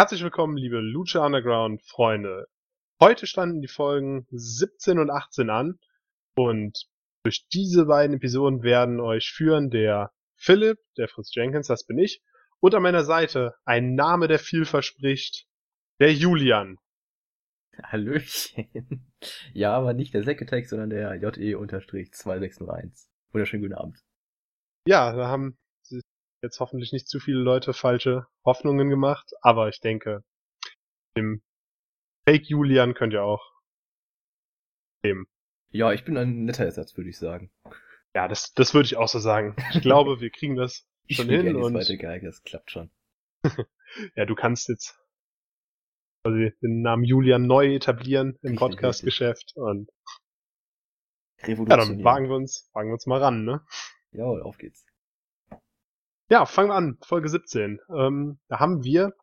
[0.00, 2.46] Herzlich willkommen, liebe Lucha Underground Freunde.
[3.00, 5.78] Heute standen die Folgen 17 und 18 an
[6.34, 6.86] und
[7.22, 12.22] durch diese beiden Episoden werden euch führen der Philipp, der Fritz Jenkins, das bin ich,
[12.60, 15.44] und an meiner Seite ein Name, der viel verspricht,
[15.98, 16.78] der Julian.
[17.82, 19.12] Hallöchen.
[19.52, 23.06] Ja, aber nicht der Säcketext, sondern der JE-2601.
[23.32, 23.98] Wunderschönen guten Abend.
[24.86, 25.58] Ja, da haben
[26.42, 30.24] jetzt hoffentlich nicht zu viele Leute falsche Hoffnungen gemacht, aber ich denke,
[31.16, 31.42] dem
[32.26, 33.52] Fake Julian könnt ihr auch
[35.02, 35.26] nehmen.
[35.70, 37.50] Ja, ich bin ein netter Ersatz, würde ich sagen.
[38.14, 39.54] Ja, das, das würde ich auch so sagen.
[39.72, 42.90] Ich glaube, wir kriegen das schon ich hin und zweite Geige, das klappt schon.
[44.16, 44.98] ja, du kannst jetzt
[46.22, 49.90] also den Namen Julian neu etablieren im Podcast-Geschäft und
[51.46, 53.64] ja, dann wagen wir uns, wagen wir uns mal ran, ne?
[54.12, 54.84] Jawohl, auf geht's.
[56.30, 56.96] Ja, fangen wir an.
[57.02, 57.80] Folge 17.
[57.92, 59.16] Ähm, da haben wir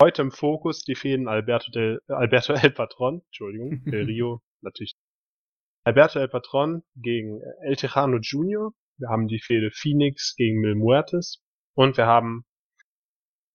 [0.00, 4.96] heute im Fokus die Fäden Alberto, del, Alberto El Patron, Entschuldigung, Del Rio, natürlich.
[5.84, 8.72] Alberto El Patron gegen El Tejano Jr.
[8.96, 11.44] Wir haben die Fehde Phoenix gegen Mil Muertes.
[11.74, 12.46] Und wir haben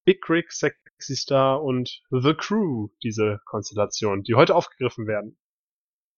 [0.05, 5.39] Big Rick, Sexy Star und The Crew, diese Konstellation, die heute aufgegriffen werden.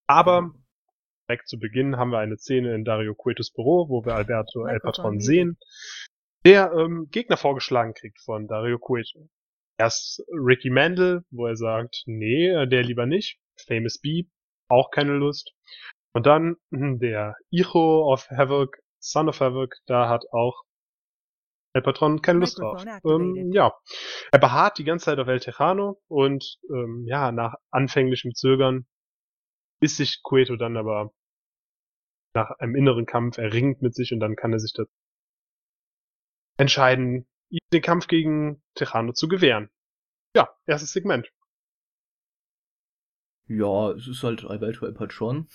[0.08, 0.52] Aber
[1.30, 4.82] direkt zu Beginn haben wir eine Szene in Dario Cuetos Büro, wo wir Alberto El
[4.82, 5.58] Patron sehen,
[6.46, 9.30] der ähm, Gegner vorgeschlagen kriegt von Dario Cueto.
[9.78, 13.40] Erst Ricky Mandel, wo er sagt, nee, äh, der lieber nicht.
[13.68, 14.26] Famous B,
[14.68, 15.54] auch keine Lust.
[16.14, 20.64] Und dann hm, der Icho of Havoc, Son of Havoc, da hat auch
[21.74, 22.84] El Patron keine Lust drauf.
[23.06, 23.74] Ähm, ja,
[24.32, 28.88] er beharrt die ganze Zeit auf El Tejano und ähm, ja, nach anfänglichem Zögern
[29.82, 31.12] ist sich Cueto dann aber
[32.34, 34.88] nach einem inneren Kampf erringt mit sich und dann kann er sich das
[36.60, 37.26] entscheiden,
[37.74, 39.70] den Kampf gegen Tejano zu gewähren.
[40.36, 41.32] Ja, erstes Segment.
[43.48, 45.48] Ja, es ist halt Alberto El Patron,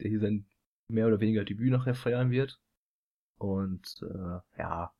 [0.00, 0.48] der hier sein
[0.88, 2.60] mehr oder weniger Debüt nachher feiern wird.
[3.38, 4.92] Und äh, ja,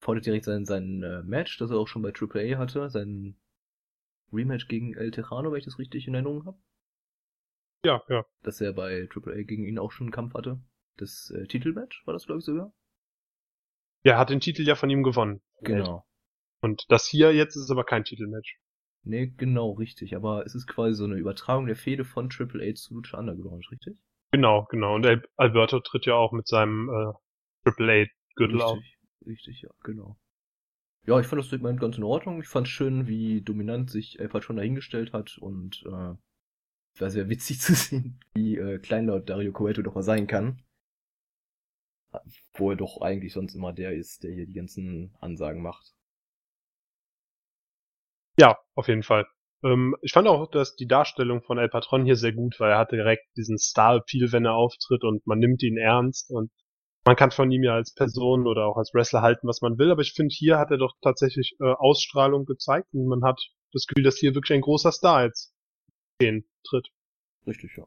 [0.00, 3.36] fordert direkt sein, sein äh, Match, das er auch schon bei AAA hatte, sein
[4.32, 6.58] Rematch gegen El Tejano, wenn ich das richtig in Erinnerung habe.
[7.84, 8.24] Ja, ja.
[8.42, 10.60] Dass er bei AAA gegen ihn auch schon einen Kampf hatte.
[10.96, 12.72] Das äh, Titelmatch war das, glaube ich, sogar.
[14.04, 15.40] Ja, er hat den Titel ja von ihm gewonnen.
[15.62, 16.04] Genau.
[16.60, 18.58] Und das hier jetzt ist aber kein Titelmatch.
[19.04, 20.16] Nee, genau, richtig.
[20.16, 23.66] Aber es ist quasi so eine Übertragung der Fehde von Triple H zu Lucha Underground,
[23.70, 23.96] richtig?
[24.32, 24.96] Genau, genau.
[24.96, 27.12] Und Alberto tritt ja auch mit seinem äh,
[27.64, 28.78] Triple H Gürtel auf.
[29.26, 30.18] Richtig, ja, genau.
[31.06, 32.40] Ja, ich fand das Segment ganz in Ordnung.
[32.42, 36.14] Ich fand schön, wie dominant sich El Patron dahingestellt hat und äh,
[37.00, 40.62] war sehr witzig zu sehen, wie äh, kleinlaut Dario Coeto doch mal sein kann.
[42.54, 45.94] Wo er doch eigentlich sonst immer der ist, der hier die ganzen Ansagen macht.
[48.38, 49.26] Ja, auf jeden Fall.
[49.64, 52.70] Ähm, ich fand auch, dass die Darstellung von El Patron hier sehr gut war.
[52.70, 56.50] Er hatte direkt diesen Star-Appeal, wenn er auftritt und man nimmt ihn ernst und
[57.04, 59.90] man kann von ihm ja als Person oder auch als Wrestler halten, was man will,
[59.90, 63.40] aber ich finde, hier hat er doch tatsächlich äh, Ausstrahlung gezeigt und man hat
[63.72, 65.54] das Gefühl, dass hier wirklich ein großer Star jetzt
[66.20, 66.88] den tritt.
[67.46, 67.86] Richtig, ja.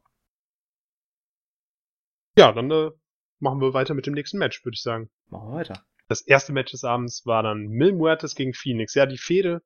[2.38, 2.92] Ja, dann äh,
[3.42, 5.10] machen wir weiter mit dem nächsten Match, würde ich sagen.
[5.30, 5.86] Machen wir weiter.
[6.08, 8.96] Das erste Match des Abends war dann Mil Muertes gegen Phoenix.
[8.96, 9.62] Ja, die Fehde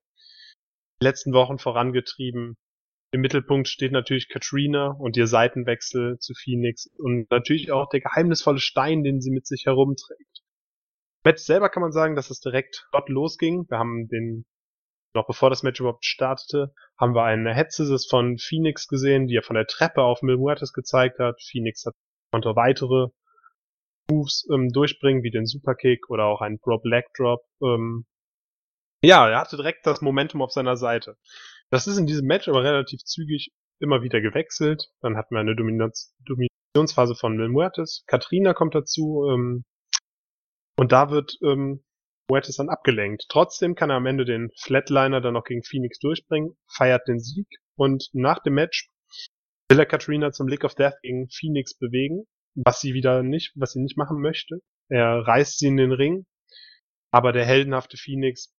[1.01, 2.57] die letzten Wochen vorangetrieben.
[3.11, 8.59] Im Mittelpunkt steht natürlich Katrina und ihr Seitenwechsel zu Phoenix und natürlich auch der geheimnisvolle
[8.59, 10.41] Stein, den sie mit sich herumträgt.
[11.23, 13.65] Match selber kann man sagen, dass es direkt dort losging.
[13.69, 14.45] Wir haben den,
[15.13, 19.43] noch bevor das Match überhaupt startete, haben wir eine Headscissors von Phoenix gesehen, die er
[19.43, 21.41] von der Treppe auf Mil Muertes gezeigt hat.
[21.41, 21.95] Phoenix hat,
[22.31, 23.07] konnte weitere
[24.09, 27.41] Moves ähm, durchbringen, wie den Superkick oder auch einen Drop Leg Drop.
[27.61, 28.05] Ähm,
[29.03, 31.17] ja, er hatte direkt das Momentum auf seiner Seite.
[31.69, 34.89] Das ist in diesem Match aber relativ zügig immer wieder gewechselt.
[35.01, 38.03] Dann hatten wir eine Dominanz Dominationsphase von Mil Muertes.
[38.07, 39.27] Katrina kommt dazu.
[39.29, 39.63] Ähm,
[40.77, 41.83] und da wird ähm,
[42.29, 43.25] Muertes dann abgelenkt.
[43.29, 47.47] Trotzdem kann er am Ende den Flatliner dann noch gegen Phoenix durchbringen, feiert den Sieg
[47.75, 48.89] und nach dem Match
[49.69, 52.25] will er Katrina zum Lick of Death gegen Phoenix bewegen
[52.55, 54.61] was sie wieder nicht, was sie nicht machen möchte.
[54.89, 56.25] Er reißt sie in den Ring,
[57.11, 58.53] aber der heldenhafte Phoenix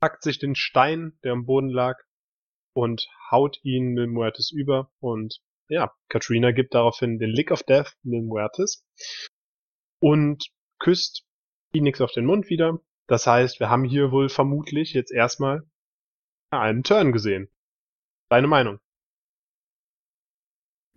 [0.00, 1.96] packt sich den Stein, der am Boden lag,
[2.72, 7.96] und haut ihn Mil Muertes über und ja, Katrina gibt daraufhin den Lick of Death
[8.02, 8.84] Mil Muertes
[10.00, 11.24] und küsst
[11.72, 12.80] Phoenix auf den Mund wieder.
[13.06, 15.62] Das heißt, wir haben hier wohl vermutlich jetzt erstmal
[16.50, 17.48] einen Turn gesehen.
[18.28, 18.80] Deine Meinung?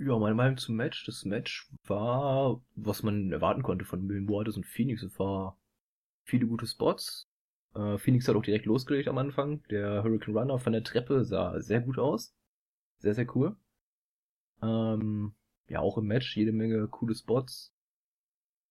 [0.06, 1.06] Ja, meine Meinung zum Match.
[1.06, 5.02] Das Match war, was man erwarten konnte von Mil Muertes und Phoenix.
[5.02, 5.58] Es war
[6.24, 7.30] viele gute Spots.
[7.74, 9.64] Äh, Phoenix hat auch direkt losgelegt am Anfang.
[9.70, 12.36] Der Hurricane Runner von der Treppe sah sehr gut aus.
[12.98, 13.56] Sehr, sehr cool.
[14.62, 15.36] Ähm,
[15.70, 17.74] ja, auch im Match jede Menge coole Spots.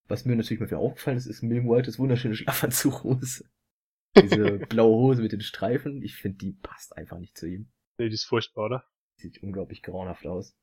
[0.08, 3.48] Was mir natürlich mal wieder aufgefallen ist, ist Millen Whites wunderschöne Schlafanzughose.
[4.16, 7.70] Diese blaue Hose mit den Streifen, ich finde, die passt einfach nicht zu ihm.
[7.96, 8.84] Nee, die ist furchtbar, oder?
[9.16, 10.54] Sieht unglaublich grauenhaft aus.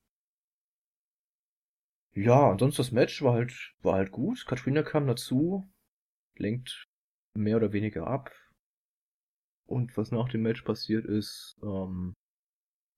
[2.22, 4.46] Ja, und sonst das Match war halt, war halt gut.
[4.46, 5.72] Katrina kam dazu,
[6.36, 6.86] lenkt
[7.34, 8.36] mehr oder weniger ab.
[9.66, 12.14] Und was nach dem Match passiert ist, ähm,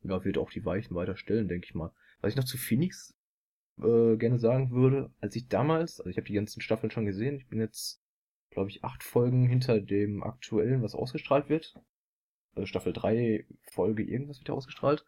[0.01, 1.91] ja, wird auch die Weichen weiter stellen, denke ich mal.
[2.21, 3.13] Was ich noch zu Phoenix
[3.77, 7.35] äh, gerne sagen würde, als ich damals, also ich habe die ganzen Staffeln schon gesehen,
[7.35, 8.01] ich bin jetzt,
[8.49, 11.75] glaube ich, acht Folgen hinter dem aktuellen, was ausgestrahlt wird.
[12.55, 15.05] Also Staffel 3, Folge irgendwas wird ausgestrahlt.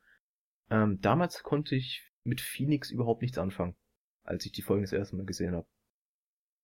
[0.69, 3.75] Ähm, damals konnte ich mit Phoenix überhaupt nichts anfangen,
[4.23, 5.67] als ich die Folgen das erste Mal gesehen habe.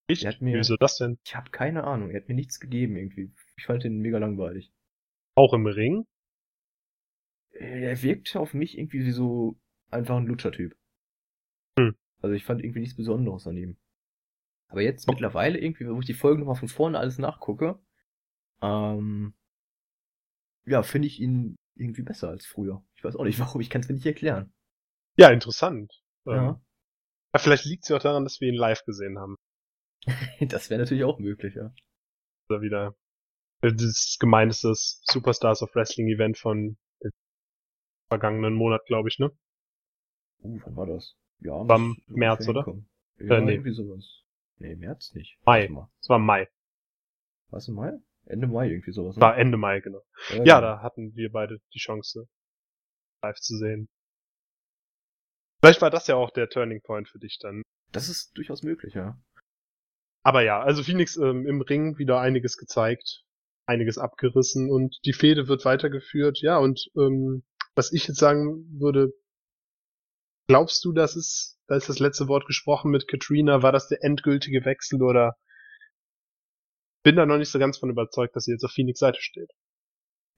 [0.07, 0.23] Ich?
[0.25, 1.19] Er mir- Wieso das denn?
[1.23, 3.31] Ich habe keine Ahnung, er hat mir nichts gegeben irgendwie.
[3.57, 4.71] Ich fand den mega langweilig.
[5.35, 6.05] Auch im Ring?
[7.51, 9.59] Er wirkte auf mich irgendwie wie so
[9.91, 10.75] einfach ein Lutschertyp.
[11.77, 11.95] Hm.
[12.21, 13.77] Also ich fand irgendwie nichts Besonderes an ihm.
[14.67, 15.11] Aber jetzt Oh.
[15.11, 17.79] mittlerweile irgendwie, wo ich die Folgen nochmal von vorne alles nachgucke,
[18.61, 19.33] ähm,
[20.65, 22.83] ja, finde ich ihn irgendwie besser als früher.
[22.95, 24.53] Ich weiß auch nicht warum, ich kann es mir nicht erklären.
[25.17, 25.91] Ja, interessant.
[26.27, 26.55] Ähm,
[27.33, 27.39] Ja.
[27.39, 29.35] ja, vielleicht liegt es ja auch daran, dass wir ihn live gesehen haben.
[30.49, 31.73] Das wäre natürlich auch möglich, ja.
[32.49, 32.95] Oder wieder
[33.61, 37.11] äh, das gemeinste Superstars of Wrestling Event von dem
[38.09, 39.29] vergangenen Monat, glaube ich, ne?
[40.41, 41.15] Uh, wann war das?
[41.41, 42.63] Ja, War im März, oder?
[42.63, 42.89] hinkommen.
[43.19, 43.51] Ja, Äh, nee.
[43.53, 44.23] irgendwie sowas.
[44.57, 45.37] Nee, März nicht.
[45.45, 45.65] Mai.
[46.01, 46.47] Es war im Mai.
[47.49, 47.91] Was im Mai?
[48.25, 49.15] Ende Mai irgendwie sowas.
[49.15, 49.21] ne?
[49.21, 50.01] War Ende Mai, genau.
[50.29, 50.61] Ja, genau.
[50.61, 52.27] da hatten wir beide die Chance,
[53.21, 53.89] live zu sehen.
[55.61, 57.63] Vielleicht war das ja auch der Turning Point für dich dann.
[57.91, 59.17] Das ist durchaus möglich, ja.
[60.23, 63.23] Aber ja, also Phoenix ähm, im Ring wieder einiges gezeigt,
[63.65, 66.39] einiges abgerissen und die Fehde wird weitergeführt.
[66.41, 67.43] Ja, und ähm,
[67.75, 69.13] was ich jetzt sagen würde,
[70.47, 74.03] glaubst du, dass es, da ist das letzte Wort gesprochen mit Katrina, war das der
[74.03, 75.37] endgültige Wechsel oder
[77.03, 79.51] bin da noch nicht so ganz von überzeugt, dass sie jetzt auf Phoenix Seite steht.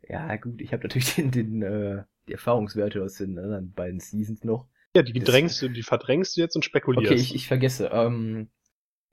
[0.08, 4.44] Ja, gut, ich habe natürlich den, den, äh, die Erfahrungswerte aus den anderen beiden Seasons
[4.44, 4.68] noch.
[4.96, 7.12] Ja, die drängst du, die verdrängst du jetzt und spekulierst.
[7.12, 7.88] Okay, ich, ich vergesse.
[7.94, 8.50] Ähm,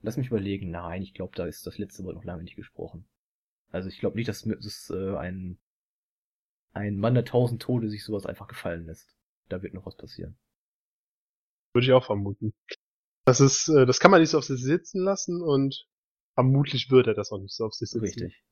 [0.01, 0.71] lass mich überlegen.
[0.71, 3.07] Nein, ich glaube, da ist das letzte Wort noch lange nicht gesprochen.
[3.71, 5.57] Also ich glaube nicht, dass, dass äh, ein,
[6.73, 9.15] ein Mann der tausend Tode sich sowas einfach gefallen lässt.
[9.47, 10.37] Da wird noch was passieren.
[11.73, 12.53] Würde ich auch vermuten.
[13.25, 15.87] Das ist, äh, das kann man nicht so auf sich sitzen lassen und
[16.33, 18.05] vermutlich wird er das auch nicht so auf sich sitzen.
[18.05, 18.43] Richtig.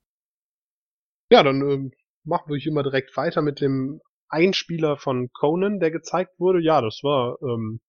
[1.32, 1.92] Ja, dann ähm,
[2.24, 6.62] machen wir hier mal direkt weiter mit dem Einspieler von Conan, der gezeigt wurde.
[6.62, 7.80] Ja, das war ähm,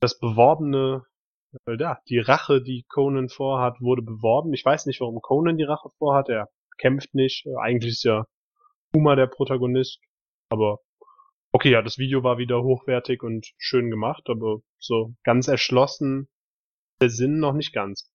[0.00, 1.04] das beworbene,
[1.66, 4.52] äh, ja, die Rache, die Conan vorhat, wurde beworben.
[4.54, 6.28] Ich weiß nicht, warum Conan die Rache vorhat.
[6.28, 6.48] Er
[6.78, 7.46] kämpft nicht.
[7.46, 8.24] Äh, eigentlich ist ja
[8.92, 10.00] Puma der Protagonist.
[10.50, 10.78] Aber
[11.52, 16.28] okay, ja, das Video war wieder hochwertig und schön gemacht, aber so ganz erschlossen
[17.00, 18.10] der Sinn noch nicht ganz.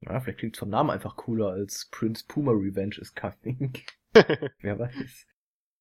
[0.00, 3.72] Ja, vielleicht klingt vom Namen einfach cooler als Prince Puma Revenge is Coming.
[4.60, 5.26] Wer weiß.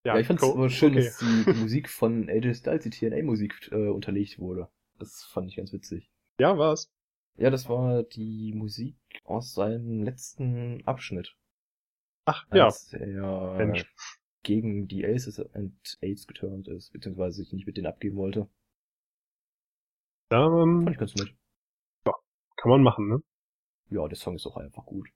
[0.03, 1.03] Ja, ich fand es Co- aber schön, okay.
[1.05, 4.67] dass die Musik von AJ Styles, die TNA-Musik, äh, unterlegt wurde.
[4.97, 6.09] Das fand ich ganz witzig.
[6.39, 6.91] Ja, war's.
[7.37, 11.35] Ja, das war die Musik aus seinem letzten Abschnitt.
[12.25, 12.65] Ach, ja.
[12.65, 13.85] Als er Mensch.
[14.43, 18.47] gegen die Aces and Aids geturnt ist, beziehungsweise sich nicht mit denen abgeben wollte.
[20.31, 21.33] ja ähm, Fand ich ganz nett.
[22.03, 23.21] kann man machen, ne?
[23.89, 25.09] Ja, der Song ist auch einfach gut.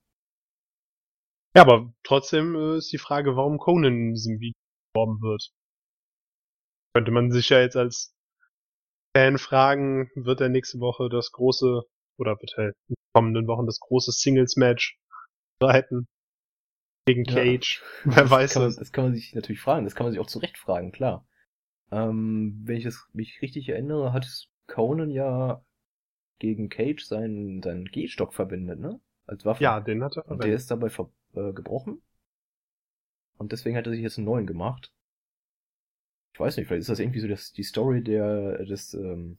[1.56, 4.56] Ja, aber trotzdem äh, ist die Frage, warum Conan in diesem Video
[4.96, 5.52] beworben wird.
[6.94, 8.16] Könnte man sich ja jetzt als
[9.16, 11.84] Fan fragen, wird er nächste Woche das große,
[12.18, 14.98] oder wird er in den kommenden Wochen das große Singles-Match
[15.62, 16.08] reiten?
[17.06, 17.36] Gegen Ja.
[17.36, 17.84] Cage?
[18.06, 20.28] Wer weiß kann man, das kann man sich natürlich fragen, das kann man sich auch
[20.28, 21.26] zu Recht fragen, klar.
[21.92, 24.28] Ähm, wenn ich das mich richtig erinnere, hat
[24.68, 25.64] Conan ja
[26.40, 29.00] gegen Cage seinen, seinen Gehstock verwendet, ne?
[29.28, 29.64] Als Waffe.
[29.64, 30.60] Ja, den hat er Und der verwendet.
[30.60, 32.02] ist dabei ver äh, gebrochen.
[33.38, 34.92] Und deswegen hat er sich jetzt einen neuen gemacht.
[36.34, 39.38] Ich weiß nicht, vielleicht ist das irgendwie so das, die Story der, des, ähm,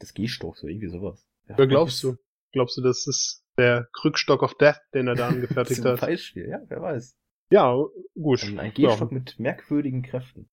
[0.00, 1.26] des Gehstocks oder irgendwie sowas.
[1.46, 2.16] Wer glaubst du?
[2.52, 6.00] Glaubst du, das ist der Krückstock of Death, den er da angefertigt Zum hat?
[6.00, 7.16] Beispiel, ja, wer weiß.
[7.50, 7.74] Ja,
[8.14, 8.42] gut.
[8.44, 10.48] Ein, ein Ja, Gehstock mit merkwürdigen Kräften.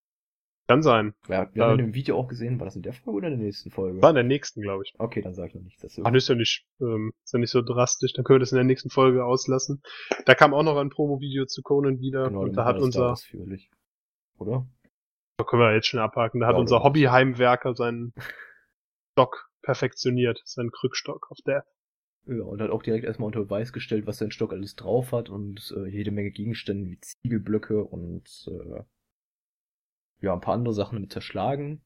[0.67, 1.13] Kann sein.
[1.27, 1.65] Wir, wir Ja.
[1.69, 3.71] haben in dem Video auch gesehen, war das in der Folge oder in der nächsten
[3.71, 4.01] Folge?
[4.01, 4.93] War in der nächsten, glaube ich.
[4.97, 6.01] Okay, dann sag ich noch nichts dazu.
[6.05, 8.13] Ach, das ist ja nicht, ähm, ist ja nicht so drastisch.
[8.13, 9.81] Dann können wir das in der nächsten Folge auslassen.
[10.25, 12.27] Da kam auch noch ein Promo-Video zu Conan wieder.
[12.29, 13.69] genau, und da hat unser, ausführlich.
[14.37, 14.67] Oder?
[15.37, 16.85] da können wir jetzt schon abhaken, da hat Ja, unser oder?
[16.85, 18.13] Hobbyheimwerker seinen
[19.13, 20.41] Stock perfektioniert.
[20.45, 21.63] Seinen Krückstock auf der.
[22.25, 25.29] Ja, und hat auch direkt erstmal unter Beweis gestellt, was sein Stock alles drauf hat
[25.29, 28.83] und äh, jede Menge Gegenstände wie Ziegelblöcke und äh,
[30.21, 31.83] ja, ein paar andere Sachen damit zerschlagen.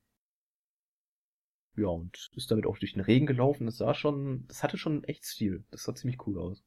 [1.75, 3.65] Ja, und ist damit auch durch den Regen gelaufen.
[3.65, 5.63] Das sah schon, das hatte schon echt Stil.
[5.71, 6.63] Das sah ziemlich cool aus.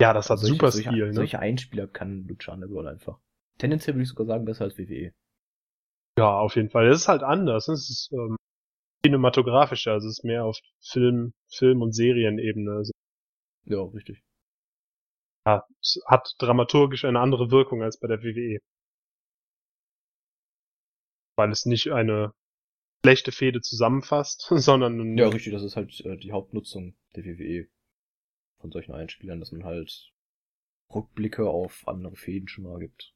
[0.00, 1.14] Ja, das hat solche, super solche, Stil, ne?
[1.14, 3.18] Solche Einspieler kann Lucha Underground einfach.
[3.58, 5.12] Tendenziell würde ich sogar sagen, besser als WWE.
[6.18, 6.88] Ja, auf jeden Fall.
[6.88, 7.68] Das ist halt anders.
[7.68, 8.36] Es ist ähm,
[9.04, 12.72] cinematografischer, also es ist mehr auf Film, Film und Serienebene.
[12.72, 12.92] Also,
[13.64, 14.22] Ja, richtig.
[15.46, 18.58] ja, es hat dramaturgisch eine andere Wirkung als bei der WWE.
[21.38, 22.34] Weil es nicht eine
[23.04, 27.68] schlechte Fehde zusammenfasst, sondern Ja, richtig, das ist halt äh, die Hauptnutzung der WWE
[28.60, 30.12] von solchen Einspielern, dass man halt
[30.92, 33.14] Rückblicke auf andere Fäden schon mal gibt.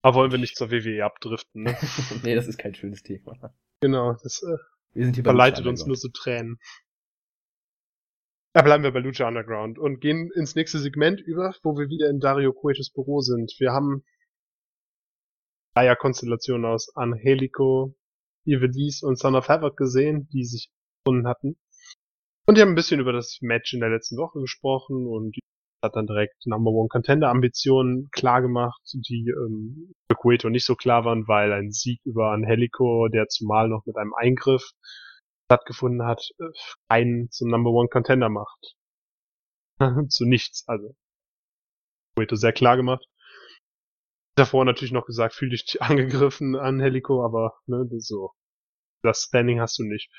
[0.00, 1.76] Aber wollen wir nicht zur WWE abdriften, ne?
[2.22, 3.54] nee, das ist kein schönes Thema.
[3.80, 4.56] genau, das äh,
[4.94, 6.58] Wir sind hier verleitet uns nur zu Tränen.
[8.54, 12.08] Da bleiben wir bei Lucha Underground und gehen ins nächste Segment über, wo wir wieder
[12.08, 13.54] in Dario Cuetos Büro sind.
[13.58, 14.04] Wir haben
[15.74, 17.94] Dreierkonstellationen aus Angelico,
[18.44, 20.68] Ivelisse und Son of Havoc gesehen, die sich
[21.04, 21.56] gefunden hatten.
[22.46, 25.36] Und die haben ein bisschen über das Match in der letzten Woche gesprochen und
[25.82, 30.76] hat dann direkt Number One Contender Ambitionen klar gemacht, die ähm, für Cueto nicht so
[30.76, 34.70] klar waren, weil ein Sieg über Angelico, der zumal noch mit einem Eingriff
[35.46, 36.44] stattgefunden hat, äh,
[36.88, 38.76] einen zum Number One Contender macht.
[40.08, 40.94] Zu nichts, also.
[42.16, 43.06] Cueto sehr klar gemacht.
[44.34, 48.32] Davor natürlich noch gesagt, fühl dich angegriffen an Helico, aber ne, so.
[49.02, 50.10] Das Standing hast du nicht.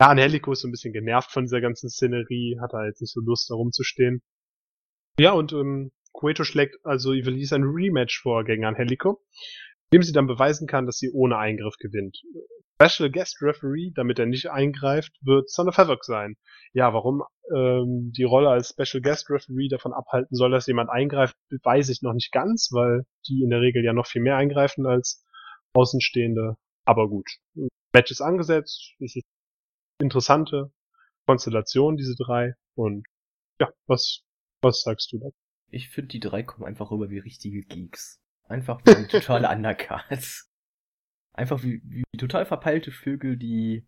[0.00, 3.12] Ja, Angelico ist so ein bisschen genervt von dieser ganzen Szenerie, hat er jetzt nicht
[3.12, 4.20] so Lust, da rumzustehen.
[5.18, 9.22] Ja, und ähm, Cueto schlägt also Ivelisse ein Rematch vor gegen Angelico,
[9.90, 12.20] indem sie dann beweisen kann, dass sie ohne Eingriff gewinnt.
[12.88, 16.36] Special Guest Referee, damit er nicht eingreift, wird Son of Havoc sein.
[16.72, 17.22] Ja, warum
[17.54, 22.02] ähm, die Rolle als Special Guest Referee davon abhalten soll, dass jemand eingreift, weiß ich
[22.02, 25.24] noch nicht ganz, weil die in der Regel ja noch viel mehr eingreifen als
[25.74, 26.56] Außenstehende.
[26.84, 27.28] Aber gut.
[27.92, 29.26] Match ist angesetzt, es ist
[30.00, 30.72] interessante
[31.26, 32.54] Konstellation, diese drei.
[32.74, 33.06] Und
[33.60, 34.22] ja, was,
[34.60, 35.28] was sagst du da?
[35.68, 38.20] Ich finde, die drei kommen einfach rüber wie richtige Geeks.
[38.48, 40.51] Einfach wie totale Undercards.
[41.32, 43.86] Einfach wie, wie total verpeilte Vögel, die.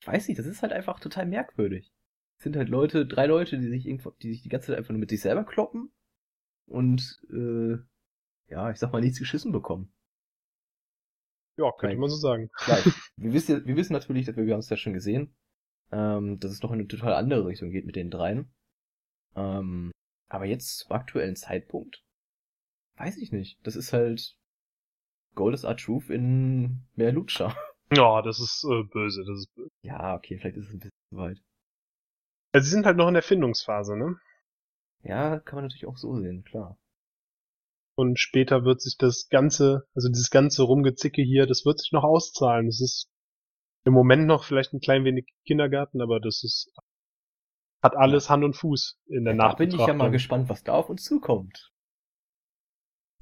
[0.00, 1.90] Ich weiß nicht, das ist halt einfach total merkwürdig.
[2.38, 4.90] Es sind halt Leute, drei Leute, die sich irgendwo, die sich die ganze Zeit einfach
[4.90, 5.90] nur mit sich selber kloppen
[6.66, 7.78] und äh,
[8.48, 9.92] ja, ich sag mal, nichts geschissen bekommen.
[11.56, 12.00] Ja, könnte Nein.
[12.00, 12.48] man so sagen.
[12.56, 12.78] Klar,
[13.16, 15.34] wir wissen, wir wissen natürlich, dass wir, wir haben es ja schon gesehen,
[15.90, 18.54] ähm, dass es noch in eine total andere Richtung geht mit den dreien.
[19.34, 19.90] Ähm,
[20.28, 22.04] aber jetzt zum aktuellen Zeitpunkt,
[22.96, 23.58] weiß ich nicht.
[23.64, 24.37] Das ist halt
[25.38, 27.56] Goldest Art Truth in mehr Lucha.
[27.90, 29.70] Ja, das ist äh, böse, das ist böse.
[29.80, 31.38] Ja, okay, vielleicht ist es ein bisschen zu weit.
[32.54, 34.16] Ja, sie sind halt noch in der Findungsphase, ne?
[35.04, 36.76] Ja, kann man natürlich auch so sehen, klar.
[37.94, 42.04] Und später wird sich das ganze, also dieses ganze Rumgezicke hier, das wird sich noch
[42.04, 42.66] auszahlen.
[42.66, 43.08] Das ist
[43.84, 46.70] im Moment noch vielleicht ein klein wenig Kindergarten, aber das ist,
[47.82, 50.62] hat alles Hand und Fuß in der Ja, da bin ich ja mal gespannt, was
[50.62, 51.72] da auf uns zukommt.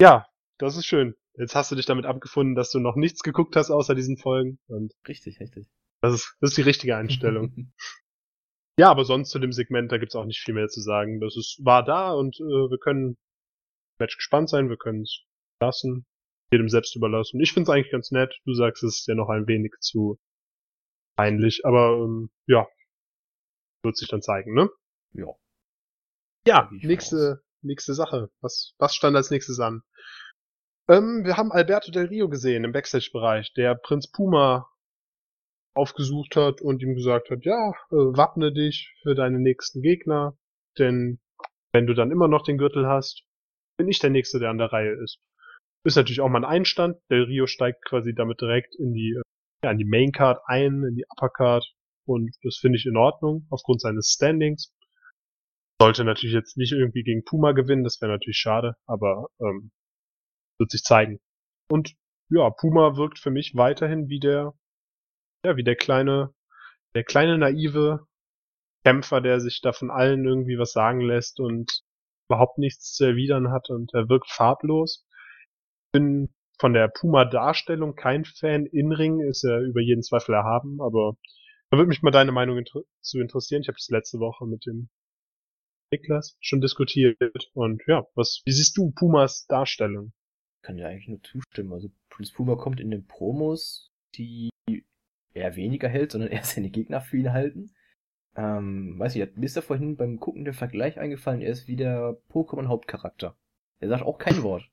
[0.00, 0.26] Ja,
[0.58, 1.14] das ist schön.
[1.38, 4.58] Jetzt hast du dich damit abgefunden, dass du noch nichts geguckt hast außer diesen Folgen.
[4.68, 5.66] Und Richtig, richtig.
[6.00, 7.72] das ist, das ist die richtige Einstellung.
[8.78, 11.20] ja, aber sonst zu dem Segment, da gibt's auch nicht viel mehr zu sagen.
[11.20, 13.16] Das ist, war da und äh, wir können
[13.98, 15.24] Match gespannt sein, wir können es
[15.60, 16.06] lassen,
[16.50, 17.40] jedem selbst überlassen.
[17.40, 18.34] Ich finde es eigentlich ganz nett.
[18.44, 20.18] Du sagst, es ist ja noch ein wenig zu
[21.16, 22.66] peinlich, aber ähm, ja,
[23.82, 24.68] wird sich dann zeigen, ne?
[25.12, 25.28] ja.
[26.46, 28.30] Ja, nächste, nächste Sache.
[28.40, 29.82] Was, was stand als nächstes an?
[30.88, 34.70] Ähm, wir haben Alberto Del Rio gesehen im Backstage-Bereich, der Prinz Puma
[35.74, 40.38] aufgesucht hat und ihm gesagt hat, ja, äh, wappne dich für deine nächsten Gegner,
[40.78, 41.18] denn
[41.72, 43.24] wenn du dann immer noch den Gürtel hast,
[43.76, 45.18] bin ich der Nächste, der an der Reihe ist.
[45.84, 46.96] Ist natürlich auch mal ein Einstand.
[47.10, 49.20] Del Rio steigt quasi damit direkt in die,
[49.64, 51.66] ja, in die Main Card ein, in die Upper Card
[52.06, 54.72] und das finde ich in Ordnung, aufgrund seines Standings
[55.80, 59.70] sollte natürlich jetzt nicht irgendwie gegen Puma gewinnen, das wäre natürlich schade, aber ähm,
[60.58, 61.20] wird sich zeigen.
[61.68, 61.94] Und
[62.28, 64.54] ja, Puma wirkt für mich weiterhin wie der,
[65.44, 66.34] ja, wie der kleine,
[66.94, 68.06] der kleine naive
[68.84, 71.82] Kämpfer, der sich da von allen irgendwie was sagen lässt und
[72.28, 75.06] überhaupt nichts zu erwidern hat und er wirkt farblos.
[75.92, 78.66] Bin von der Puma-Darstellung kein Fan.
[78.66, 81.16] In Ring ist er über jeden Zweifel erhaben, aber
[81.70, 83.62] da würde mich mal deine Meinung inter zu interessieren.
[83.62, 84.88] Ich habe das letzte Woche mit dem
[85.92, 87.16] Niklas schon diskutiert
[87.54, 90.12] und ja, was, wie siehst du Pumas Darstellung?
[90.66, 91.72] Kann dir eigentlich nur zustimmen.
[91.72, 94.50] Also Prince Puma kommt in den Promos, die
[95.32, 97.70] er weniger hält, sondern eher seine Gegner für ihn halten.
[98.34, 101.76] Ähm, weiß ich, mir ist da vorhin beim Gucken der Vergleich eingefallen, er ist wie
[101.76, 103.36] der Pokémon-Hauptcharakter.
[103.78, 104.68] Er sagt auch kein Wort.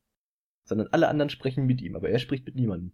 [0.66, 2.94] Sondern alle anderen sprechen mit ihm, aber er spricht mit niemandem.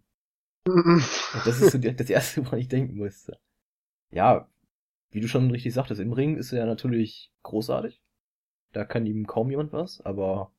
[1.44, 3.38] Das ist so das Erste, woran ich denken musste.
[4.10, 4.48] Ja,
[5.10, 8.02] wie du schon richtig sagtest, im Ring ist er natürlich großartig.
[8.72, 10.52] Da kann ihm kaum jemand was, aber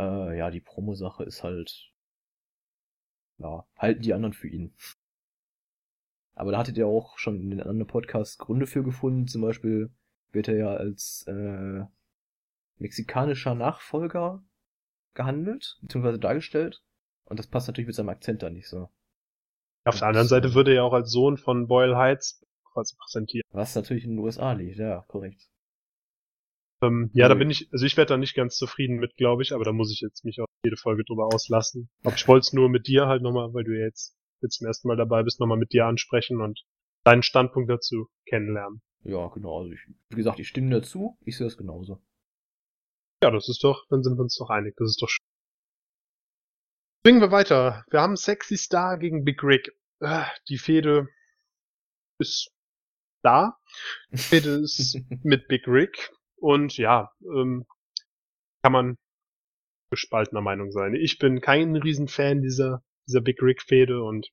[0.00, 1.90] äh, ja, die Promo-Sache ist halt
[3.40, 4.74] ja, halten die anderen für ihn.
[6.34, 9.26] Aber da hattet ihr auch schon in den anderen Podcasts Gründe für gefunden.
[9.26, 9.90] Zum Beispiel
[10.32, 11.84] wird er ja als äh,
[12.78, 14.42] mexikanischer Nachfolger
[15.14, 16.82] gehandelt, beziehungsweise dargestellt.
[17.24, 18.88] Und das passt natürlich mit seinem Akzent da nicht so.
[19.84, 23.44] Auf der anderen Seite würde er ja auch als Sohn von Boyle Heights quasi präsentiert.
[23.50, 25.49] Was natürlich in den USA liegt, ja, korrekt.
[26.82, 29.52] Ähm, ja, da bin ich, also ich werde da nicht ganz zufrieden mit, glaube ich,
[29.52, 31.90] aber da muss ich jetzt mich auch jede Folge drüber auslassen.
[32.04, 34.88] Aber ich wollte es nur mit dir halt nochmal, weil du jetzt, jetzt zum ersten
[34.88, 36.60] Mal dabei bist, nochmal mit dir ansprechen und
[37.04, 38.80] deinen Standpunkt dazu kennenlernen.
[39.02, 39.60] Ja, genau.
[39.60, 42.00] Also ich, wie gesagt, ich stimme dazu, ich sehe das genauso.
[43.22, 45.24] Ja, das ist doch, dann sind wir uns doch einig, das ist doch schön.
[47.02, 47.84] Bringen wir weiter.
[47.90, 49.72] Wir haben Sexy Star gegen Big Rick.
[50.00, 51.08] Äh, die Fehde
[52.18, 52.50] ist
[53.22, 53.58] da.
[54.12, 56.10] Die Fehde ist mit Big Rick.
[56.40, 57.66] Und ja, ähm,
[58.62, 58.96] kann man
[59.90, 60.94] gespaltener Meinung sein.
[60.94, 64.30] Ich bin kein Riesenfan dieser, dieser Big Rick Fehde und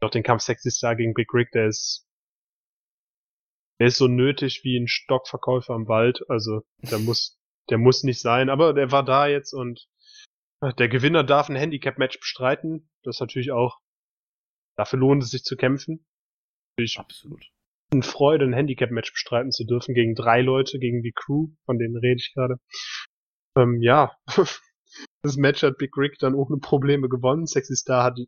[0.00, 2.06] auch den Kampf Sexy Star gegen Big Rick, der ist,
[3.80, 6.24] der ist so nötig wie ein Stockverkäufer im Wald.
[6.28, 7.40] Also, der muss,
[7.70, 9.88] der muss nicht sein, aber der war da jetzt und
[10.78, 12.90] der Gewinner darf ein Handicap-Match bestreiten.
[13.02, 13.80] Das ist natürlich auch,
[14.76, 16.06] dafür lohnt es sich zu kämpfen.
[16.76, 17.53] Ich Absolut.
[18.02, 22.16] Freude, ein Handicap-Match bestreiten zu dürfen gegen drei Leute, gegen die Crew, von denen rede
[22.16, 22.56] ich gerade.
[23.56, 24.12] Ähm, ja,
[25.22, 27.46] das Match hat Big Rick dann ohne Probleme gewonnen.
[27.46, 28.18] Sexy Star hat,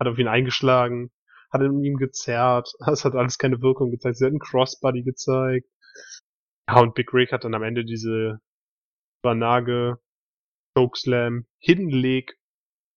[0.00, 1.10] hat auf ihn eingeschlagen,
[1.52, 2.72] hat in ihm gezerrt.
[2.86, 4.16] Das hat alles keine Wirkung gezeigt.
[4.16, 5.68] Sie hat einen Crossbody gezeigt.
[6.68, 8.40] Ja, und Big Rick hat dann am Ende diese
[9.22, 9.98] Banage
[10.76, 12.38] Chokeslam Hidden Leg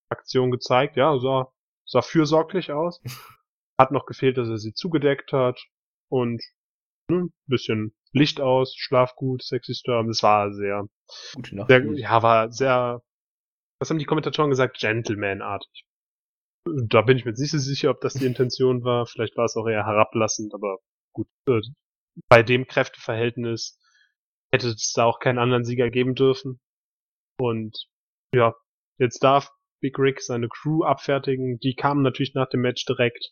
[0.10, 0.98] Aktion gezeigt.
[0.98, 1.52] Ja, sah,
[1.86, 3.02] sah fürsorglich aus.
[3.80, 5.60] Hat noch gefehlt, dass er sie zugedeckt hat
[6.12, 6.44] und
[7.10, 10.08] ne, bisschen Licht aus, Schlaf gut, sexy Storm.
[10.08, 10.88] Das war sehr,
[11.34, 11.70] Gute Nacht.
[11.70, 13.02] sehr ja, war sehr,
[13.80, 14.78] was haben die Kommentatoren gesagt?
[14.80, 15.86] Gentleman-artig.
[16.66, 19.08] Da bin ich mir nicht so sicher, ob das die Intention war.
[19.08, 20.78] Vielleicht war es auch eher herablassend, aber
[21.14, 21.28] gut.
[21.48, 21.62] Äh,
[22.28, 23.80] bei dem Kräfteverhältnis
[24.54, 26.60] hätte es da auch keinen anderen Sieger geben dürfen.
[27.40, 27.88] Und
[28.36, 28.54] ja,
[29.00, 29.50] jetzt darf
[29.82, 31.58] Big Rick seine Crew abfertigen.
[31.60, 33.32] Die kamen natürlich nach dem Match direkt,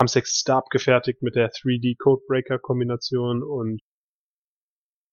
[0.00, 3.80] haben Sex Star abgefertigt mit der 3D Codebreaker Kombination und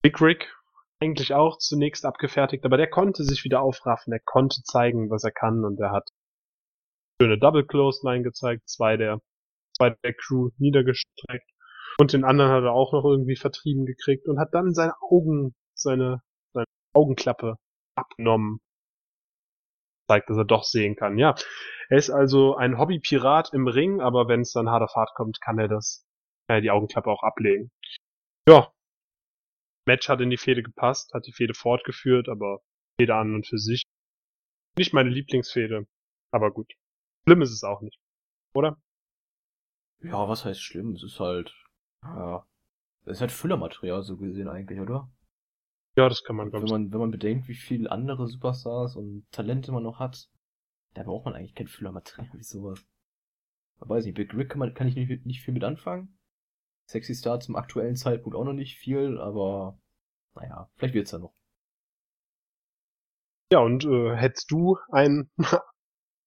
[0.02, 0.54] Big Rick
[1.00, 5.32] eigentlich auch zunächst abgefertigt, aber der konnte sich wieder aufraffen, er konnte zeigen, was er
[5.32, 6.10] kann und er hat
[7.22, 9.20] schöne Double Close Line gezeigt, zwei der,
[9.76, 11.50] zwei der Crew niedergestreckt
[12.00, 15.56] und den anderen hat er auch noch irgendwie vertrieben gekriegt und hat dann seine Augen,
[15.74, 16.22] seine,
[16.54, 17.56] seine Augenklappe
[17.96, 18.60] abgenommen
[20.12, 21.18] zeigt, dass er doch sehen kann.
[21.18, 21.36] Ja,
[21.90, 25.40] er ist also ein Hobbypirat im Ring, aber wenn es dann hart auf hart kommt,
[25.42, 26.06] kann er das,
[26.48, 27.72] kann die Augenklappe auch ablegen.
[28.48, 28.72] Ja,
[29.86, 32.62] Match hat in die Fehde gepasst, hat die Fehde fortgeführt, aber
[33.00, 33.84] Fehde an und für sich.
[34.78, 35.88] Nicht meine Lieblingsfehde,
[36.32, 36.72] aber gut.
[37.26, 38.00] Schlimm ist es auch nicht,
[38.54, 38.78] oder?
[40.02, 40.94] Ja, was heißt schlimm?
[40.94, 41.54] Es ist halt,
[42.04, 42.46] ja,
[43.06, 45.10] es ist halt Füllermaterial so gesehen eigentlich, oder?
[45.96, 49.26] Ja, das kann man, glaube wenn man, wenn man bedenkt, wie viele andere Superstars und
[49.32, 50.30] Talente man noch hat,
[50.94, 52.86] da braucht man eigentlich kein Füllermaterial wie sowas.
[53.80, 56.18] Aber weiß nicht, Big Rick kann, man, kann ich nicht, nicht viel mit anfangen.
[56.88, 59.80] Sexy Star zum aktuellen Zeitpunkt auch noch nicht viel, aber
[60.36, 61.34] naja, vielleicht wird's ja noch.
[63.52, 65.30] Ja, und äh, hättest du ein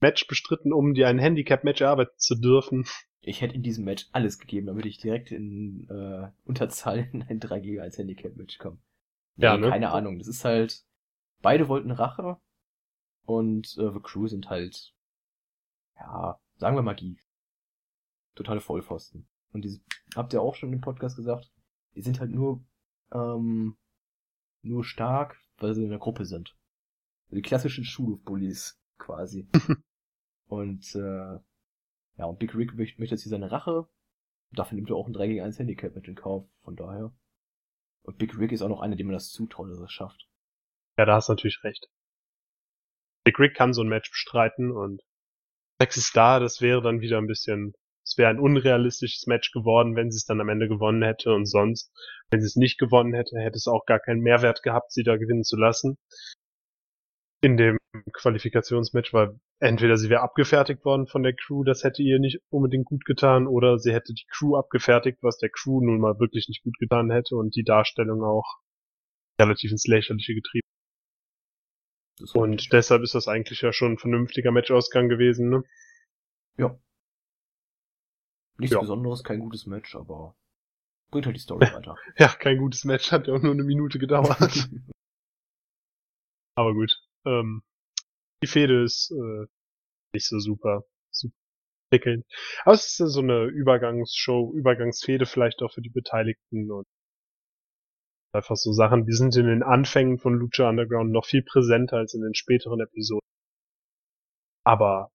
[0.00, 2.84] Match bestritten, um dir ein Handicap-Match erarbeiten zu dürfen?
[3.22, 7.40] Ich hätte in diesem Match alles gegeben, damit ich direkt in äh, Unterzahl in ein
[7.40, 8.78] 3 G als Handicap-Match komme.
[9.36, 9.68] Nee, ja, ne?
[9.68, 10.18] keine Ahnung.
[10.18, 10.84] Das ist halt,
[11.42, 12.38] beide wollten Rache
[13.24, 14.94] und äh, The Crew sind halt,
[15.96, 17.18] ja, sagen wir Magie.
[18.34, 19.28] Totale Vollpfosten.
[19.52, 19.80] Und diese,
[20.16, 21.52] habt ihr auch schon im Podcast gesagt,
[21.94, 22.64] die sind halt nur,
[23.12, 23.76] ähm,
[24.62, 26.56] nur stark, weil sie in der Gruppe sind.
[27.30, 29.48] Die klassischen Schulhofbullies, quasi.
[30.46, 31.38] und, äh,
[32.16, 33.88] ja, und Big Rick möchte, möchte jetzt hier seine Rache.
[34.52, 37.12] Dafür nimmt er auch ein 3 gegen 1 Handicap mit in Kauf, von daher.
[38.04, 40.26] Und Big Rick ist auch noch einer, dem man das zutraut, dass er es schafft.
[40.98, 41.88] Ja, da hast du natürlich recht.
[43.24, 45.02] Big Rick kann so ein Match bestreiten und
[45.80, 50.10] Sexy Star, das wäre dann wieder ein bisschen, es wäre ein unrealistisches Match geworden, wenn
[50.10, 51.90] sie es dann am Ende gewonnen hätte und sonst,
[52.30, 55.16] wenn sie es nicht gewonnen hätte, hätte es auch gar keinen Mehrwert gehabt, sie da
[55.16, 55.96] gewinnen zu lassen.
[57.40, 57.78] In dem
[58.12, 62.84] Qualifikationsmatch, weil entweder sie wäre abgefertigt worden von der Crew, das hätte ihr nicht unbedingt
[62.84, 66.62] gut getan, oder sie hätte die Crew abgefertigt, was der Crew nun mal wirklich nicht
[66.62, 68.58] gut getan hätte und die Darstellung auch
[69.40, 70.68] relativ ins Lächerliche getrieben.
[72.34, 75.64] Und deshalb ist das eigentlich ja schon ein vernünftiger Matchausgang gewesen, ne?
[76.58, 76.78] Ja.
[78.58, 78.80] Nichts ja.
[78.80, 80.36] Besonderes, kein gutes Match, aber
[81.10, 81.96] bringt halt die Story weiter.
[82.18, 84.68] Ja, kein gutes Match, hat ja auch nur eine Minute gedauert.
[86.54, 87.02] aber gut.
[87.24, 87.62] Ähm,
[88.44, 89.46] die Fehde ist äh,
[90.12, 91.34] nicht so super, super
[91.90, 92.24] prickelnd.
[92.64, 96.86] Aber es ist so eine Übergangsshow, Übergangsfehde vielleicht auch für die Beteiligten und
[98.34, 102.14] einfach so Sachen, die sind in den Anfängen von Lucha Underground noch viel präsenter als
[102.14, 103.26] in den späteren Episoden.
[104.64, 105.10] Aber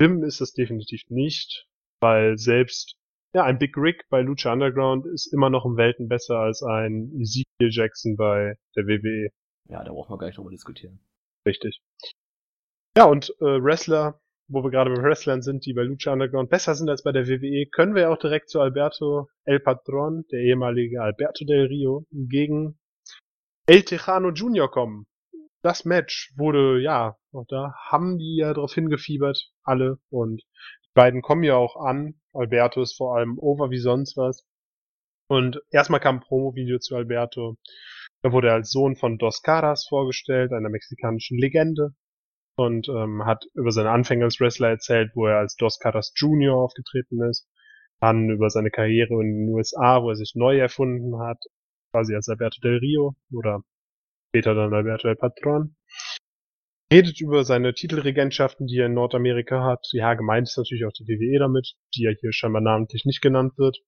[0.00, 1.66] schlimm ist es definitiv nicht,
[2.00, 2.96] weil selbst
[3.34, 7.12] ja, ein Big Rick bei Lucha Underground ist immer noch um Welten besser als ein
[7.20, 9.30] Ezekiel Jackson bei der WWE.
[9.68, 11.00] Ja, da brauchen wir gar nicht drüber diskutieren.
[11.46, 11.82] Richtig.
[12.98, 16.74] Ja, und äh, Wrestler, wo wir gerade bei Wrestlern sind, die bei Lucha Underground besser
[16.74, 21.00] sind als bei der WWE, können wir auch direkt zu Alberto El Patron, der ehemalige
[21.00, 22.76] Alberto del Rio, gegen
[23.66, 24.68] El Tejano Jr.
[24.68, 25.06] kommen.
[25.62, 30.42] Das Match wurde, ja, da haben die ja drauf hingefiebert, alle, und
[30.84, 32.20] die beiden kommen ja auch an.
[32.32, 34.44] Alberto ist vor allem over wie sonst was.
[35.28, 37.58] Und erstmal kam ein Promo-Video zu Alberto.
[38.22, 41.94] Da wurde er als Sohn von Dos Caras vorgestellt, einer mexikanischen Legende,
[42.58, 46.56] und ähm, hat über seine Anfänge als Wrestler erzählt, wo er als Dos Caras Jr.
[46.56, 47.48] aufgetreten ist.
[48.00, 51.38] Dann über seine Karriere in den USA, wo er sich neu erfunden hat,
[51.92, 53.62] quasi als Alberto del Rio oder
[54.30, 55.76] später dann Alberto El Patron.
[56.92, 59.86] Redet über seine Titelregentschaften, die er in Nordamerika hat.
[59.92, 63.58] Ja, gemeint ist natürlich auch die WWE damit, die ja hier scheinbar namentlich nicht genannt
[63.58, 63.78] wird.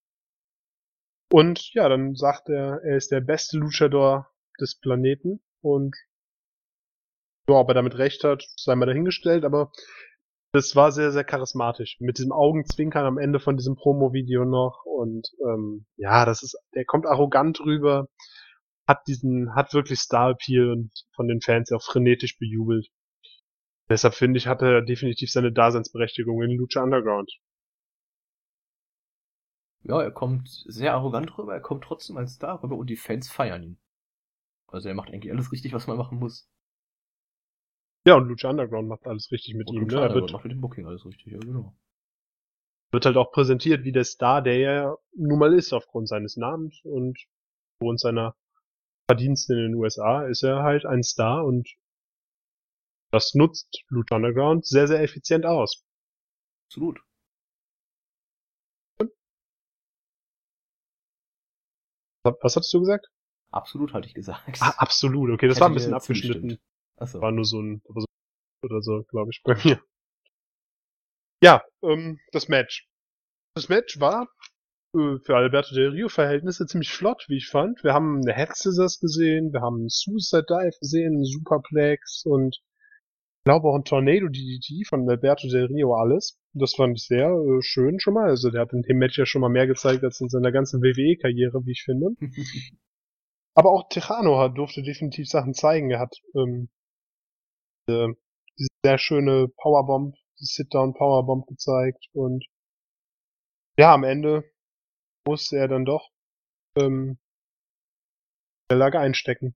[1.33, 4.29] Und ja, dann sagt er, er ist der beste Luchador
[4.61, 5.97] des Planeten und
[7.49, 9.73] ja, ob er damit recht hat, sei mal dahingestellt, aber
[10.53, 11.97] das war sehr, sehr charismatisch.
[12.01, 14.85] Mit diesem Augenzwinkern am Ende von diesem Promo-Video noch.
[14.85, 18.09] Und ähm, ja, das ist, der kommt arrogant rüber,
[18.87, 22.89] hat diesen, hat wirklich Star-Appeal und von den Fans auch frenetisch bejubelt.
[23.89, 27.33] Deshalb finde ich, hat er definitiv seine Daseinsberechtigung in Lucha Underground.
[29.83, 33.31] Ja, er kommt sehr arrogant rüber, er kommt trotzdem als Star rüber und die Fans
[33.31, 33.79] feiern ihn.
[34.67, 36.49] Also er macht eigentlich alles richtig, was man machen muss.
[38.07, 39.83] Ja, und Lucha Underground macht alles richtig mit und ihm.
[39.83, 40.07] Lucha ne?
[40.07, 41.75] Er wird, macht mit dem Booking alles richtig, ja genau.
[42.93, 46.81] Wird halt auch präsentiert wie der Star, der er nun mal ist, aufgrund seines Namens
[46.83, 47.19] und
[47.79, 48.35] aufgrund seiner
[49.09, 51.69] Verdienste in den USA ist er halt ein Star und
[53.13, 55.85] das nutzt Lucha Underground sehr, sehr effizient aus.
[56.69, 57.01] Absolut.
[62.23, 63.11] Was hattest du gesagt?
[63.51, 64.59] Absolut hatte ich gesagt.
[64.61, 66.59] Ah, absolut, okay, das Hätte war ein bisschen abgeschnitten.
[67.01, 67.21] Achso.
[67.21, 67.83] War nur so ein
[68.63, 69.81] oder so, glaube ich, bei mir.
[71.43, 72.89] Ja, ähm, das Match.
[73.55, 74.29] Das Match war
[74.95, 77.83] äh, für Alberto Del Rio Verhältnisse ziemlich flott, wie ich fand.
[77.83, 82.57] Wir haben eine Head Scissors gesehen, wir haben einen Suicide Dive gesehen, einen Superplex und
[82.57, 86.39] ich glaube auch ein Tornado DDT von Alberto Del Rio alles.
[86.53, 88.29] Das fand ich sehr äh, schön schon mal.
[88.29, 90.83] Also der hat in dem Match ja schon mal mehr gezeigt als in seiner ganzen
[90.83, 92.11] WWE-Karriere, wie ich finde.
[93.55, 95.91] Aber auch Tejano hat, durfte definitiv Sachen zeigen.
[95.91, 96.69] Er hat ähm,
[97.89, 98.15] diese,
[98.85, 102.45] sehr schöne Powerbomb, die Sit-Down Powerbomb gezeigt und
[103.79, 104.45] ja, am Ende
[105.27, 106.11] musste er dann doch
[106.77, 107.19] ähm,
[108.71, 109.55] der Lage einstecken,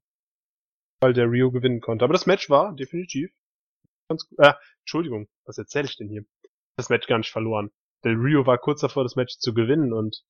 [1.00, 2.04] weil der Rio gewinnen konnte.
[2.04, 3.30] Aber das Match war definitiv
[4.08, 4.26] ganz.
[4.38, 6.24] Äh, Entschuldigung, was erzähle ich denn hier?
[6.76, 7.70] Das Match gar nicht verloren.
[8.04, 10.22] Der Rio war kurz davor, das Match zu gewinnen und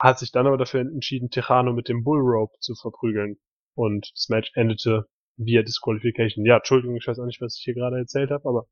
[0.00, 3.38] hat sich dann aber dafür entschieden, Tejano mit dem Bullrope zu verprügeln.
[3.74, 5.08] Und das Match endete
[5.44, 6.44] via Disqualification.
[6.44, 8.66] Ja, Entschuldigung, ich weiß auch nicht, was ich hier gerade erzählt habe, aber.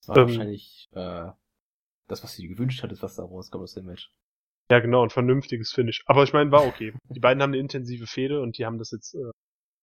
[0.00, 1.30] Das war ähm, wahrscheinlich äh,
[2.08, 4.10] das, was sie gewünscht hat, ist, was da rauskommt aus dem Match.
[4.70, 6.02] Ja, genau, ein vernünftiges Finish.
[6.06, 6.92] Aber ich meine, war okay.
[7.08, 9.30] die beiden haben eine intensive Fehde und die haben das jetzt, äh,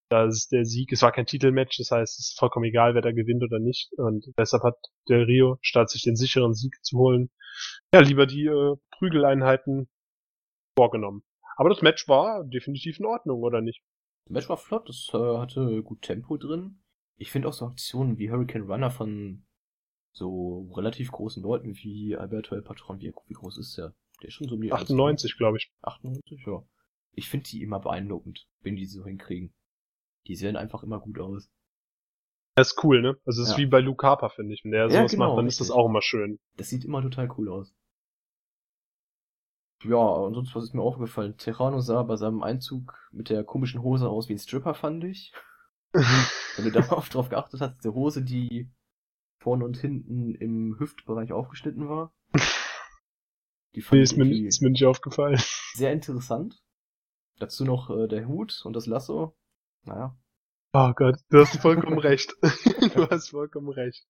[0.10, 3.02] da ist der Sieg, es war kein Titelmatch, das heißt, es ist vollkommen egal, wer
[3.02, 3.92] da gewinnt oder nicht.
[3.98, 4.78] Und deshalb hat
[5.10, 7.30] der Rio, statt sich den sicheren Sieg zu holen,
[7.94, 9.90] ja, lieber die äh, Prügeleinheiten
[10.78, 11.24] vorgenommen.
[11.58, 13.82] Aber das Match war definitiv in Ordnung, oder nicht?
[14.28, 16.82] Das Match war flott, es äh, hatte gut Tempo drin.
[17.16, 19.46] Ich finde auch so Aktionen wie Hurricane Runner von
[20.12, 23.96] so relativ großen Leuten wie Alberto El Patron, wie, wie groß ist der?
[24.22, 25.72] Der ist schon so um die 98, glaube ich.
[25.82, 26.62] 98, ja.
[27.14, 29.54] Ich finde die immer beeindruckend, wenn die so hinkriegen.
[30.28, 31.50] Die sehen einfach immer gut aus.
[32.56, 33.18] Das ist cool, ne?
[33.26, 33.54] Also es ja.
[33.54, 34.66] ist wie bei Luke Harper, finde ich.
[34.66, 35.62] Wenn der sowas genau, macht, dann richtig.
[35.62, 36.38] ist das auch immer schön.
[36.58, 37.74] Das sieht immer total cool aus.
[39.84, 41.38] Ja, und sonst was ist mir aufgefallen?
[41.38, 45.34] Terrano sah bei seinem Einzug mit der komischen Hose aus wie ein Stripper, fand ich.
[45.94, 48.72] Wenn du darauf drauf geachtet hast, diese Hose, die
[49.40, 52.14] vorne und hinten im Hüftbereich aufgeschnitten war.
[53.76, 55.40] Die fand nee, ist, mir, ist mir nicht aufgefallen.
[55.74, 56.60] Sehr interessant.
[57.40, 59.38] Dazu noch äh, der Hut und das Lasso.
[59.84, 60.18] Naja.
[60.74, 62.36] Oh Gott, du hast vollkommen recht.
[62.42, 64.08] du hast vollkommen recht.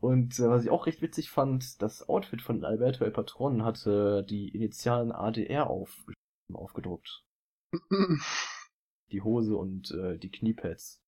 [0.00, 4.24] Und äh, was ich auch recht witzig fand, das Outfit von Alberto El Patron hatte
[4.28, 6.04] die Initialen ADR auf,
[6.52, 7.24] aufgedruckt.
[9.12, 11.02] die Hose und äh, die Kniepads.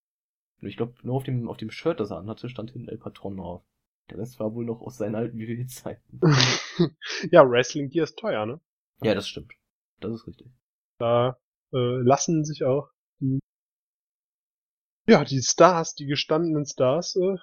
[0.61, 2.99] Und ich glaube, nur auf dem, auf dem Shirt, das er anhatte, stand hinten El
[2.99, 3.65] Patron drauf.
[4.11, 6.21] Der Rest war wohl noch aus seinen alten WWE-Zeiten.
[7.31, 8.61] ja, Wrestling Gear ist teuer, ne?
[9.01, 9.55] Ja, das stimmt.
[10.01, 10.53] Das ist richtig.
[10.99, 11.39] Da
[11.73, 13.41] äh, lassen sich auch die
[15.09, 17.37] ja, die Stars, die gestandenen Stars, äh,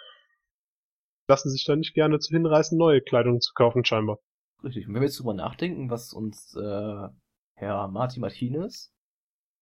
[1.30, 4.20] lassen sich da nicht gerne zu hinreißen, neue Kleidung zu kaufen, scheinbar.
[4.64, 4.88] Richtig.
[4.88, 7.08] Und wenn wir jetzt drüber nachdenken, was uns äh,
[7.54, 8.92] Herr Marty Martinez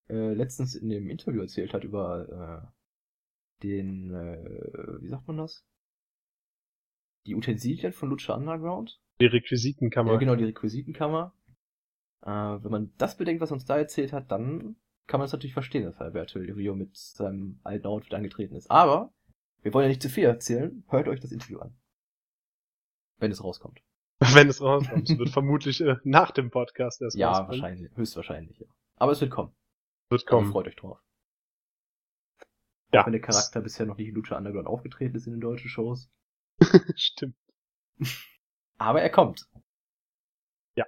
[0.10, 5.64] äh, letztens in dem Interview erzählt hat über äh, den, äh, wie sagt man das?
[7.26, 9.00] Die Utensilien von Lucha Underground?
[9.20, 10.14] Die Requisitenkammer.
[10.14, 11.34] Ja, genau, die Requisitenkammer.
[12.22, 14.78] Äh, wenn man das bedenkt, was uns da erzählt hat, dann
[15.08, 18.72] kann man es natürlich verstehen, dass Alberto Rio mit seinem alten Outfit angetreten ist.
[18.72, 19.14] Aber
[19.62, 20.84] wir wollen ja nicht zu viel erzählen.
[20.90, 21.78] Hört euch das Interview an.
[23.18, 23.82] Wenn es rauskommt.
[24.20, 25.10] Wenn es rauskommt.
[25.10, 27.50] es wird vermutlich äh, nach dem Podcast erst Ja, rauskommen.
[27.52, 27.96] wahrscheinlich.
[27.96, 28.68] Höchstwahrscheinlich, ja.
[28.96, 29.56] Aber es wird kommen.
[30.10, 30.52] Wird kommen.
[30.52, 31.00] freut euch drauf.
[32.94, 33.02] Ja.
[33.02, 35.70] Auch wenn der Charakter bisher noch nicht in Lucha Underground aufgetreten ist in den deutschen
[35.70, 36.10] Shows.
[36.96, 37.36] Stimmt.
[38.78, 39.48] Aber er kommt.
[40.76, 40.86] Ja.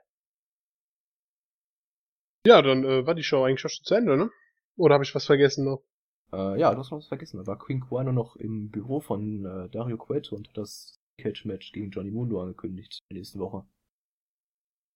[2.45, 4.32] Ja, dann äh, war die Show eigentlich schon zu Ende, ne?
[4.77, 5.84] Oder habe ich was vergessen noch?
[6.31, 7.37] Äh, ja, du hast noch was vergessen.
[7.37, 11.71] Da war Queen Quano noch im Büro von äh, Dario Cueto und hat das Cage-Match
[11.71, 13.65] gegen Johnny Mundo angekündigt in der nächsten Woche.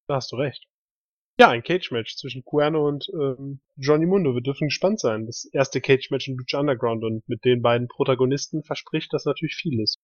[0.08, 0.68] Da hast du recht.
[1.40, 4.36] Ja, ein Cage-Match zwischen Cuerno und ähm, Johnny Mundo.
[4.36, 5.26] Wir dürfen gespannt sein.
[5.26, 9.96] Das erste Cage-Match in Lucha Underground und mit den beiden Protagonisten verspricht das natürlich vieles.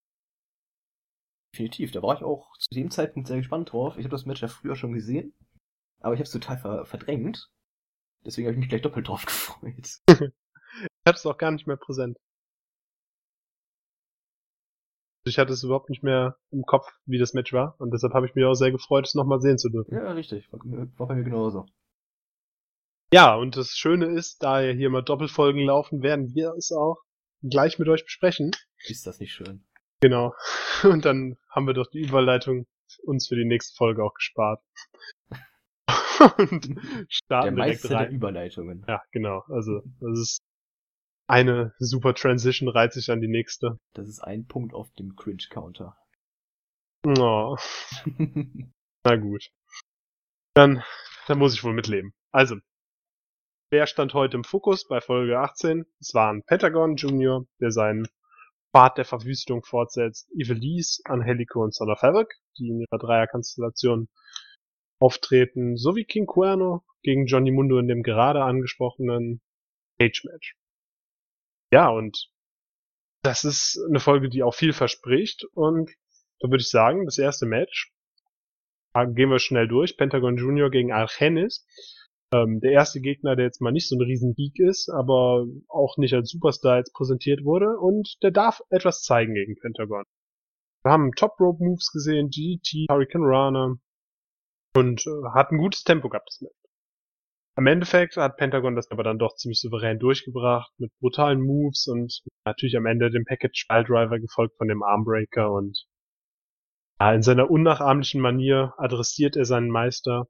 [1.54, 3.96] Definitiv, da war ich auch zu dem Zeitpunkt sehr gespannt drauf.
[3.96, 5.32] Ich habe das Match ja früher schon gesehen,
[6.00, 7.48] aber ich habe es total ver verdrängt.
[8.24, 10.00] Deswegen habe ich mich gleich doppelt drauf gefreut.
[11.16, 12.16] Es auch gar nicht mehr präsent.
[15.24, 17.74] Ich hatte es überhaupt nicht mehr im Kopf, wie das Match war.
[17.78, 19.94] Und deshalb habe ich mich auch sehr gefreut, es nochmal sehen zu dürfen.
[19.94, 20.50] Ja, richtig.
[20.52, 20.60] War,
[20.98, 21.66] war bei mir genauso.
[23.12, 27.02] Ja, und das Schöne ist, da ja hier mal Doppelfolgen laufen, werden wir es auch
[27.42, 28.52] gleich mit euch besprechen.
[28.86, 29.64] Ist das nicht schön?
[30.00, 30.34] Genau.
[30.84, 32.66] Und dann haben wir doch die Überleitung
[33.04, 34.62] uns für die nächste Folge auch gespart.
[36.38, 38.08] und starten Der direkt rein.
[38.08, 38.84] Der Überleitungen.
[38.88, 39.44] Ja, genau.
[39.48, 40.42] Also, das ist
[41.30, 43.78] eine super Transition reiht sich an die nächste.
[43.94, 45.96] Das ist ein Punkt auf dem Cringe-Counter.
[47.06, 47.56] Oh.
[49.04, 49.48] Na gut.
[50.54, 50.82] Dann,
[51.28, 52.12] dann muss ich wohl mitleben.
[52.32, 52.56] Also,
[53.70, 55.86] wer stand heute im Fokus bei Folge 18?
[56.00, 58.08] Es war ein Pentagon Junior, der seinen
[58.74, 60.28] Pfad der Verwüstung fortsetzt.
[60.32, 64.08] Ivelisse, Angelico und Son of Havoc, die in ihrer Dreierkonstellation
[64.98, 69.40] auftreten, sowie King Cuerno gegen Johnny Mundo in dem gerade angesprochenen
[70.00, 70.56] Cage-Match.
[71.70, 72.30] Ja, und
[73.22, 75.44] das ist eine Folge, die auch viel verspricht.
[75.54, 75.90] Und
[76.40, 77.92] da würde ich sagen, das erste Match
[78.94, 79.96] gehen wir schnell durch.
[79.96, 81.66] Pentagon Junior gegen Argenis.
[82.32, 85.96] Ähm, der erste Gegner, der jetzt mal nicht so ein riesen Geek ist, aber auch
[85.96, 87.78] nicht als Superstar jetzt präsentiert wurde.
[87.78, 90.04] Und der darf etwas zeigen gegen Pentagon.
[90.82, 93.76] Wir haben Top Rope Moves gesehen, GT, Hurricane Runner
[94.74, 96.59] und äh, hat ein gutes Tempo gehabt, das Match.
[97.60, 102.22] Am Endeffekt hat Pentagon das aber dann doch ziemlich souverän durchgebracht mit brutalen Moves und
[102.46, 105.84] natürlich am Ende dem Package Driver gefolgt von dem Armbreaker und
[106.98, 110.26] ja, in seiner unnachahmlichen Manier adressiert er seinen Meister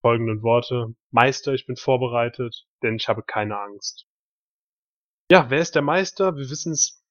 [0.00, 0.94] folgenden Worte.
[1.10, 4.06] Meister, ich bin vorbereitet, denn ich habe keine Angst.
[5.32, 6.36] Ja, wer ist der Meister?
[6.36, 7.02] Wir wissen es.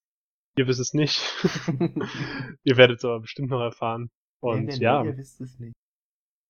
[0.57, 1.21] Ihr wisst es nicht.
[2.63, 4.09] ihr werdet es aber bestimmt noch erfahren.
[4.39, 5.03] Und ja.
[5.03, 5.75] Ihr wisst es nicht.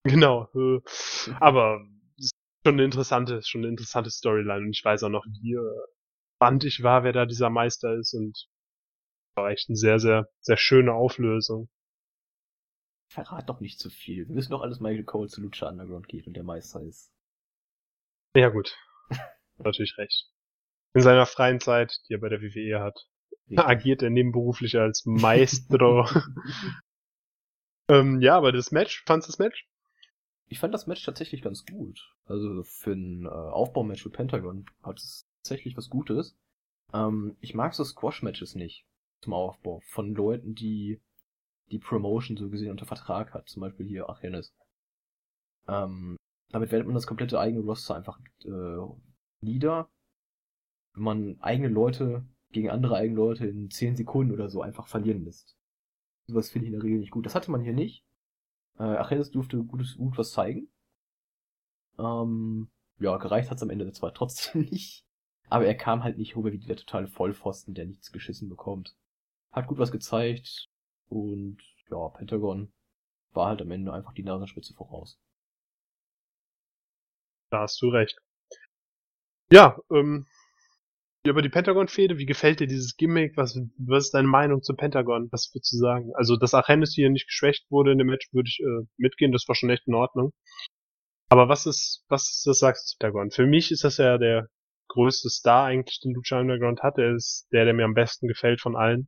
[0.04, 0.48] Genau.
[0.54, 0.82] Äh,
[1.40, 1.82] aber
[2.67, 6.84] schon eine interessante, schon eine interessante Storyline und ich weiß auch noch, wie äh, ich
[6.84, 8.49] war, wer da dieser Meister ist und
[9.36, 11.69] war echt eine sehr, sehr, sehr schöne Auflösung.
[13.10, 14.27] Verrat doch nicht zu viel.
[14.27, 17.10] Wir wissen doch alles, Michael Cole zu Lucha Underground geht und der Meister ist.
[18.36, 18.77] Ja gut.
[19.58, 20.30] Natürlich recht.
[20.93, 22.99] In seiner freien Zeit, die er bei der WWE hat,
[23.49, 23.65] Richtig.
[23.65, 26.06] agiert er nebenberuflich als Maestro.
[27.89, 29.65] ähm, ja, aber das Match, fandst du das Match?
[30.49, 32.13] Ich fand das Match tatsächlich ganz gut.
[32.25, 36.38] Also für ein äh, Aufbaumatch für Pentagon hat es tatsächlich was Gutes.
[36.93, 38.86] Ähm, ich mag so Squash-Matches nicht
[39.21, 41.01] zum Aufbau von Leuten, die
[41.71, 43.49] die Promotion so gesehen unter Vertrag hat.
[43.49, 44.53] Zum Beispiel hier Achenes.
[45.67, 46.15] Ähm,
[46.49, 48.77] damit wendet man das komplette eigene Roster einfach äh,
[49.41, 49.89] nieder.
[50.93, 55.25] Wenn man eigene Leute gegen andere eigene Leute in 10 Sekunden oder so einfach verlieren
[55.25, 55.57] lässt.
[56.27, 57.25] Sowas finde ich in der Regel nicht gut.
[57.25, 58.07] Das hatte man hier nicht.
[58.80, 60.70] Äh, Achilles durfte gutes, gut was zeigen.
[61.98, 65.04] Ähm, ja, gereicht hat's am Ende zwar trotzdem nicht.
[65.50, 68.96] Aber er kam halt nicht rüber wie der totale Vollpfosten, der nichts geschissen bekommt.
[69.52, 70.70] Hat gut was gezeigt
[71.10, 71.58] und
[71.90, 72.72] ja, Pentagon
[73.32, 75.20] war halt am Ende einfach die Nasenspitze voraus.
[77.50, 78.20] Da hast du recht.
[79.50, 80.26] Ja, ähm,
[81.32, 83.38] über die Pentagon-Fehde, wie gefällt dir dieses Gimmick?
[83.38, 85.30] Was, was ist deine Meinung zum Pentagon?
[85.32, 86.12] Was würdest du sagen?
[86.16, 89.48] Also, dass Achenis hier nicht geschwächt wurde in dem Match, würde ich äh, mitgehen, das
[89.48, 90.34] war schon echt in Ordnung.
[91.30, 93.32] Aber was ist, was, was sagst du zu Pentagon?
[93.32, 94.48] Für mich ist das ja der
[94.88, 96.98] größte Star eigentlich, den Lucha Underground hat.
[96.98, 99.08] Er ist der, der mir am besten gefällt von allen.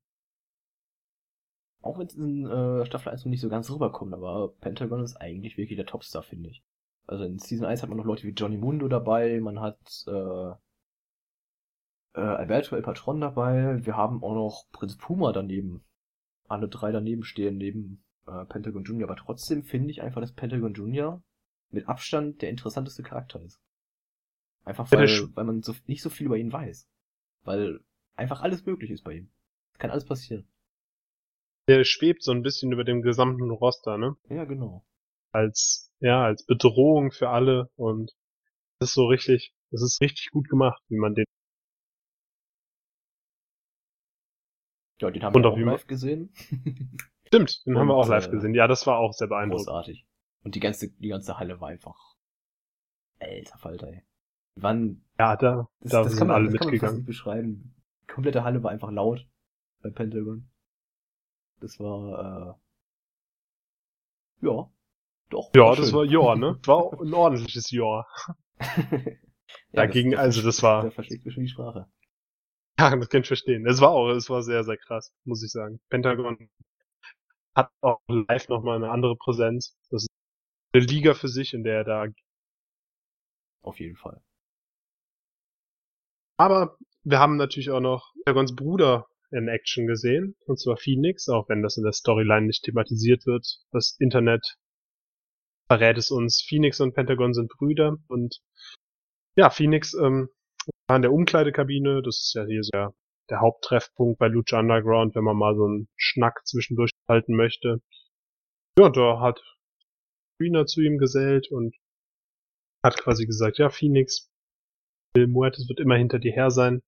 [1.81, 5.15] Auch wenn es in äh, Staffel 1 noch nicht so ganz rüberkommt, aber Pentagon ist
[5.15, 6.61] eigentlich wirklich der Topstar, finde ich.
[7.07, 10.51] Also in Season 1 hat man noch Leute wie Johnny Mundo dabei, man hat äh,
[12.13, 15.83] äh, Alberto El Patron dabei, wir haben auch noch Prinz Puma daneben.
[16.47, 20.73] Alle drei daneben stehen, neben äh, Pentagon Junior, aber trotzdem finde ich einfach, dass Pentagon
[20.73, 21.21] Junior
[21.69, 23.61] mit Abstand der interessanteste Charakter ist.
[24.65, 26.87] Einfach weil, weil man so, nicht so viel über ihn weiß.
[27.43, 27.79] Weil
[28.15, 29.31] einfach alles möglich ist bei ihm.
[29.73, 30.47] Es kann alles passieren.
[31.67, 34.15] Der schwebt so ein bisschen über dem gesamten Roster, ne?
[34.29, 34.83] Ja, genau.
[35.31, 38.11] Als, ja, als Bedrohung für alle und
[38.79, 41.25] das ist so richtig, das ist richtig gut gemacht, wie man den.
[45.01, 46.33] Ja, den haben und wir auch live gesehen.
[47.27, 48.53] Stimmt, den und, haben wir auch live äh, gesehen.
[48.53, 49.67] Ja, das war auch sehr beeindruckend.
[49.67, 50.05] Großartig.
[50.43, 51.95] Und die ganze, die ganze Halle war einfach.
[53.19, 54.03] Alter Falter, ey.
[54.55, 55.03] Wann.
[55.17, 56.79] Ja, da, das, da das sind kann man, alle das mitgegangen.
[56.79, 57.75] Kann man nicht beschreiben.
[58.03, 59.25] Die komplette Halle war einfach laut
[59.81, 60.49] bei Pentagon.
[61.61, 62.57] Das war,
[64.41, 64.69] äh, ja,
[65.29, 65.51] doch.
[65.55, 65.95] Ja, das schön.
[65.95, 66.59] war ja, ne?
[66.65, 68.05] War ein ordentliches Ja.
[68.59, 69.11] ja
[69.71, 70.83] Dagegen, das, also das war.
[70.83, 71.87] Da versteht mir schon die Sprache.
[72.79, 73.67] Ja, das kann ich verstehen.
[73.67, 75.81] Es war auch, es war sehr, sehr krass, muss ich sagen.
[75.89, 76.49] Pentagon
[77.53, 79.77] hat auch live nochmal eine andere Präsenz.
[79.89, 80.09] Das ist
[80.71, 82.05] eine Liga für sich, in der er da.
[83.63, 84.21] Auf jeden Fall.
[86.37, 91.49] Aber wir haben natürlich auch noch Pentagons Bruder in Action gesehen, und zwar Phoenix, auch
[91.49, 93.45] wenn das in der Storyline nicht thematisiert wird.
[93.71, 94.55] Das Internet
[95.67, 96.41] verrät es uns.
[96.47, 98.39] Phoenix und Pentagon sind Brüder und
[99.35, 100.29] ja, Phoenix ähm,
[100.95, 102.71] in der Umkleidekabine, das ist ja hier so
[103.29, 107.81] der, Haupttreffpunkt bei Lucha Underground, wenn man mal so einen Schnack zwischendurch halten möchte.
[108.77, 109.39] Ja, da hat
[110.41, 111.75] Rina zu ihm gesellt und
[112.83, 114.31] hat quasi gesagt, ja, Phoenix,
[115.13, 116.81] Bill Muertes wird immer hinter dir her sein.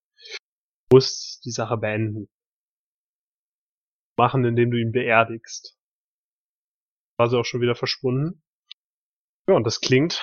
[0.88, 2.28] Du musst die Sache beenden.
[4.18, 5.76] Machen, indem du ihn beerdigst.
[7.18, 8.42] War sie auch schon wieder verschwunden.
[9.48, 10.22] Ja, und das klingt,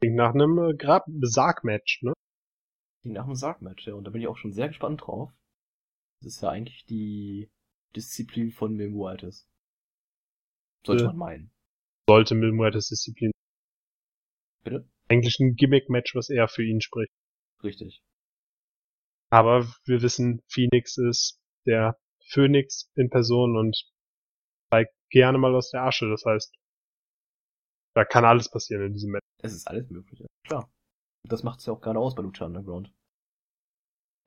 [0.00, 2.12] klingt nach einem äh, Grab Sargmatch, ne?
[3.06, 3.94] Klingt nach einem Sargmatch, ja.
[3.94, 5.30] Und da bin ich auch schon sehr gespannt drauf.
[6.20, 7.48] Das ist ja eigentlich die
[7.94, 9.48] Disziplin von Mil Muertes.
[10.84, 11.52] Sollte äh, man meinen.
[12.08, 13.30] Sollte Mil Muertes Disziplin.
[14.64, 14.90] Bitte?
[15.08, 17.12] Eigentlich ein Gimmick-Match, was eher für ihn spricht.
[17.62, 18.02] Richtig.
[19.30, 21.96] Aber wir wissen, Phoenix ist der
[22.28, 23.76] Phönix in Person und
[24.66, 26.10] steigt gerne mal aus der Asche.
[26.10, 26.52] Das heißt,
[27.94, 29.24] da kann alles passieren in diesem Match.
[29.44, 30.26] Es ist alles möglich, ja.
[30.42, 30.68] klar.
[31.28, 32.90] Das macht es ja auch gerade aus bei Lucha Underground.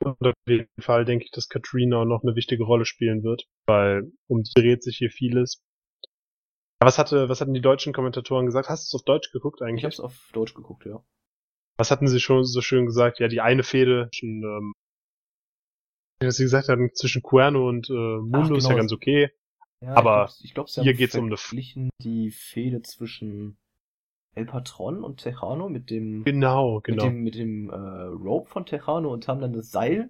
[0.04, 4.12] Und auf jeden Fall denke ich, dass Katrina noch eine wichtige Rolle spielen wird, weil
[4.28, 5.62] um die dreht sich hier vieles.
[6.82, 8.70] Was hatte, was hatten die deutschen Kommentatoren gesagt?
[8.70, 9.80] Hast du es auf Deutsch geguckt eigentlich?
[9.80, 11.04] Ich hab's auf Deutsch geguckt, ja.
[11.78, 13.20] Was hatten sie schon so schön gesagt?
[13.20, 14.74] Ja, die eine Fehde zwischen, ähm,
[16.22, 18.58] was sie gesagt hatten, zwischen Cuerno und äh, Mundo Ach, genau.
[18.58, 18.80] ist ja genau.
[18.80, 19.30] ganz okay.
[19.82, 23.58] Ja, aber ich glaub, ich glaub, hier geht's um eine die Fehde zwischen
[24.40, 28.66] El Patron und Tejano mit dem genau genau mit dem, mit dem äh, Rope von
[28.66, 30.10] Tejano und haben dann das Seil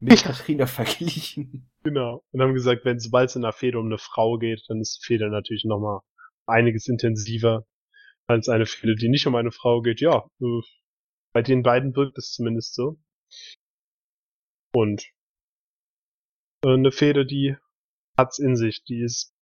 [0.00, 1.70] mit Katrina verglichen.
[1.84, 4.80] Genau und haben gesagt, wenn sobald es in einer Fehde um eine Frau geht, dann
[4.80, 6.00] ist die Fehde natürlich nochmal
[6.46, 7.64] einiges intensiver
[8.26, 10.00] als eine Fehde, die nicht um eine Frau geht.
[10.00, 10.60] Ja, äh,
[11.32, 12.98] bei den beiden wirkt es zumindest so.
[14.72, 15.04] Und
[16.64, 17.56] äh, eine Fehde, die
[18.16, 18.82] hat's in sich.
[18.84, 19.32] Die ist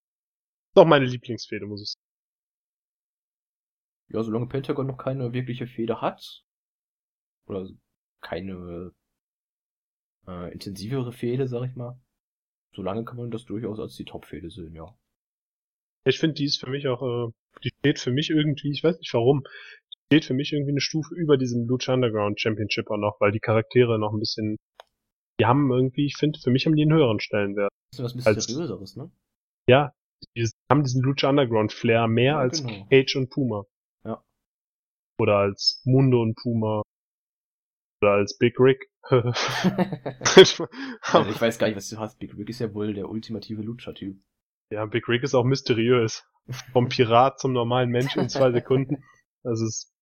[0.75, 2.08] doch meine Lieblingsfehde, muss ich sagen.
[4.11, 6.45] Ja, solange Pentagon noch keine wirkliche Fehde hat,
[7.47, 7.68] oder
[8.20, 8.93] keine
[10.26, 12.01] äh, intensivere Fehde, sag ich mal,
[12.74, 14.95] solange kann man das durchaus als die Top-Fehde sehen, ja.
[16.05, 17.33] Ich finde, die ist für mich auch, äh,
[17.64, 20.80] die steht für mich irgendwie, ich weiß nicht warum, die steht für mich irgendwie eine
[20.80, 24.57] Stufe über diesem Lucha Underground Championship auch noch, weil die Charaktere noch ein bisschen,
[25.41, 27.70] die haben irgendwie, ich finde, für mich haben die einen höheren Stellenwert.
[27.91, 29.11] Das ist was Mysteriöseres, ne?
[29.68, 29.93] Ja,
[30.37, 32.87] die haben diesen Lucha Underground Flair mehr ja, als genau.
[32.89, 33.64] Cage und Puma.
[35.19, 36.83] Oder als Mundo und Puma.
[38.01, 38.89] Oder als Big Rick.
[39.03, 39.31] also
[41.31, 42.19] ich weiß gar nicht, was du hast.
[42.19, 44.21] Big Rick ist ja wohl der ultimative Lucha-Typ.
[44.71, 46.25] Ja, Big Rick ist auch mysteriös.
[46.73, 49.03] Vom Pirat zum normalen Mensch in zwei Sekunden.
[49.43, 49.93] Das ist,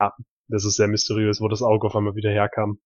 [0.00, 0.14] ja,
[0.48, 2.80] das ist sehr mysteriös, wo das Auge auf einmal wieder herkam.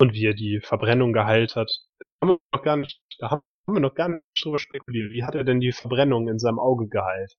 [0.00, 1.70] Und wie er die Verbrennung geheilt hat.
[1.98, 5.12] Da haben wir noch gar nicht, da haben wir noch gar nicht drüber spekuliert.
[5.12, 7.36] Wie hat er denn die Verbrennung in seinem Auge geheilt?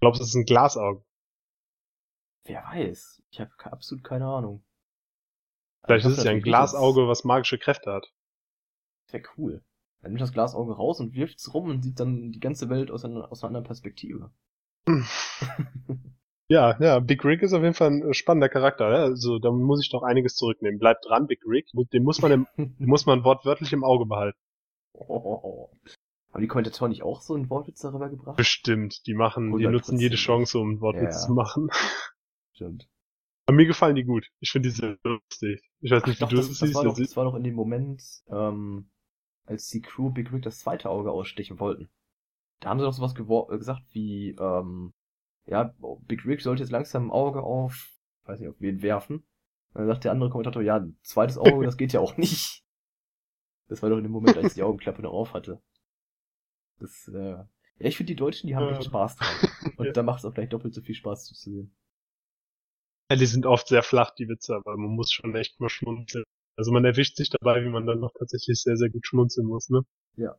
[0.00, 1.02] Glaubst du, es ist ein Glasauge?
[2.44, 3.22] Wer weiß?
[3.30, 4.64] Ich habe absolut keine Ahnung.
[5.84, 8.12] Vielleicht ist es ja ein Glasauge, was magische Kräfte hat.
[9.10, 9.64] Wäre cool.
[10.00, 12.90] Er nimmt das Glasauge raus und wirft es rum und sieht dann die ganze Welt
[12.90, 14.30] aus einer, aus einer anderen Perspektive.
[16.48, 18.90] ja, ja, Big Rick ist auf jeden Fall ein spannender Charakter.
[18.90, 19.02] Ja?
[19.02, 20.78] Also da muss ich doch einiges zurücknehmen.
[20.78, 21.68] Bleibt dran, Big Rick.
[21.92, 24.38] Den muss man, im, den muss man wortwörtlich im Auge behalten.
[24.92, 25.70] Oh,
[26.32, 28.36] Haben die Kommentatoren nicht auch so einen Wortwitz darüber gebracht?
[28.36, 29.06] Bestimmt.
[29.06, 31.26] Die machen, die nutzen jede Chance, um einen Wortwitz ja.
[31.26, 31.70] zu machen.
[32.52, 32.88] Stimmt.
[33.46, 34.26] Aber mir gefallen die gut.
[34.40, 35.62] Ich finde die sehr lustig.
[35.80, 37.44] Ich weiß nicht, Ach, wie doch, du das, das, war doch, das war doch in
[37.44, 38.90] dem Moment, ähm,
[39.46, 41.88] als die Crew Big Rick das zweite Auge ausstechen wollten.
[42.60, 44.92] Da haben sie doch sowas gesagt wie, ähm,
[45.46, 45.74] ja,
[46.06, 47.88] Big Rick sollte jetzt langsam ein Auge auf,
[48.24, 49.24] weiß nicht, auf wen werfen.
[49.72, 52.62] Und dann sagt der andere Kommentator, ja, ein zweites Auge, das geht ja auch nicht.
[53.68, 55.62] Das war doch in dem Moment, als die Augenklappe noch auf hatte.
[56.78, 57.30] Das, äh,
[57.78, 59.28] ja, ich finde die Deutschen, die haben echt Spaß dran.
[59.76, 59.92] Und ja.
[59.92, 61.74] da macht es auch gleich doppelt so viel Spaß zu sehen.
[63.10, 66.24] Ja, die sind oft sehr flach, die Witze, aber man muss schon echt mal schmunzeln.
[66.56, 69.68] Also man erwischt sich dabei, wie man dann noch tatsächlich sehr, sehr gut schmunzeln muss,
[69.70, 69.82] ne?
[70.16, 70.36] Ja.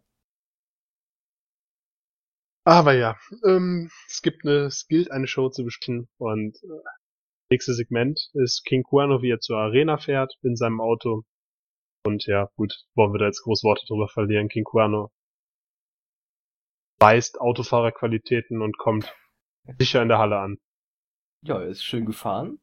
[2.66, 6.84] Aber ja, ähm, es gibt eine, es gilt eine Show zu besprechen und äh,
[7.50, 11.24] nächstes Segment ist King Cuerno, wie er zur Arena fährt in seinem Auto.
[12.06, 14.50] Und ja, gut, wollen wir da jetzt groß Worte drüber verlieren.
[14.50, 15.12] King Cuerno
[17.00, 19.16] weist Autofahrerqualitäten und kommt
[19.78, 20.58] sicher in der Halle an.
[21.42, 22.60] Ja, er ist schön gefahren.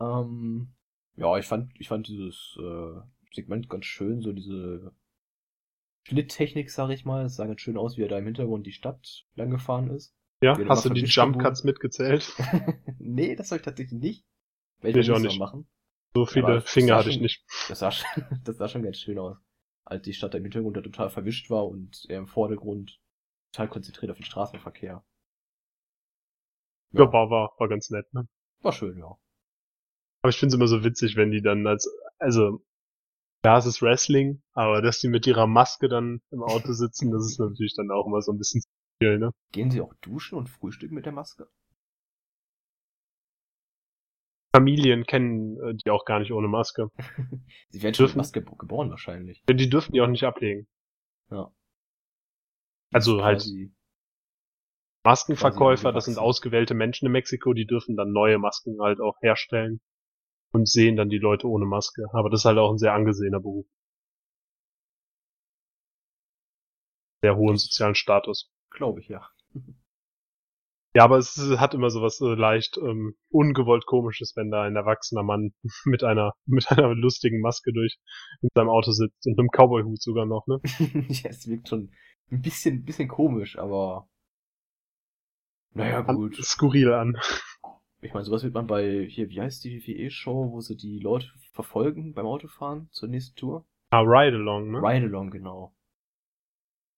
[0.00, 0.74] Ähm,
[1.16, 3.00] ja, ich fand, ich fand dieses äh,
[3.32, 4.92] Segment ganz schön, so diese
[6.04, 7.24] Schnitttechnik, sag ich mal.
[7.24, 10.14] Es sah ganz schön aus, wie er da im Hintergrund die Stadt lang gefahren ist.
[10.42, 12.32] Ja, hast du die Jump Cuts mitgezählt?
[12.98, 14.24] nee, das habe ich tatsächlich nicht.
[14.80, 15.66] Werde ich auch nicht machen.
[16.14, 17.44] So viele Finger hatte ich nicht.
[17.68, 19.36] Das sah, schon, das sah schon ganz schön aus.
[19.84, 23.00] Als die Stadt im Hintergrund da total verwischt war und er im Vordergrund
[23.54, 25.04] total konzentriert auf den Straßenverkehr.
[26.92, 28.26] Ja, ja war, war, war ganz nett, ne?
[28.62, 29.16] War schön, ja.
[30.22, 31.88] Aber ich finde es immer so witzig, wenn die dann als,
[32.18, 32.64] also,
[33.44, 37.26] ja, es ist Wrestling, aber dass die mit ihrer Maske dann im Auto sitzen, das
[37.26, 38.62] ist natürlich dann auch immer so ein bisschen
[39.00, 39.30] viel, ne?
[39.52, 41.48] Gehen sie auch duschen und frühstücken mit der Maske?
[44.54, 46.88] Familien kennen äh, die auch gar nicht ohne Maske.
[47.68, 49.42] sie werden schon mit Maske geboren wahrscheinlich.
[49.48, 50.66] Die dürfen die auch nicht ablegen.
[51.30, 51.52] Ja.
[52.94, 53.44] Also halt
[55.04, 59.80] Maskenverkäufer, das sind ausgewählte Menschen in Mexiko, die dürfen dann neue Masken halt auch herstellen
[60.52, 62.04] und sehen dann die Leute ohne Maske.
[62.12, 63.66] Aber das ist halt auch ein sehr angesehener Beruf.
[67.22, 68.52] Sehr hohen sozialen Status.
[68.70, 69.28] Glaube ich, ja.
[70.96, 75.24] Ja, aber es hat immer sowas so leicht ähm, ungewollt komisches, wenn da ein erwachsener
[75.24, 75.52] Mann
[75.84, 77.98] mit einer mit einer lustigen Maske durch
[78.40, 80.60] in seinem Auto sitzt und einem Cowboy-Hut sogar noch, ne?
[81.08, 81.90] ja, es wirkt schon
[82.30, 84.08] ein bisschen bisschen komisch, aber
[85.74, 86.36] naja, gut.
[86.36, 87.16] Skurril an.
[88.00, 91.26] Ich meine, sowas wird man bei, hier, wie heißt die WWE-Show, wo sie die Leute
[91.52, 93.66] verfolgen beim Autofahren zur nächsten Tour?
[93.90, 94.78] Ah, Ride Along, ne?
[94.78, 95.74] Ride Along, genau.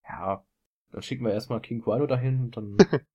[0.09, 0.45] Ja,
[0.91, 2.77] dann schicken wir erstmal King Guano dahin und dann.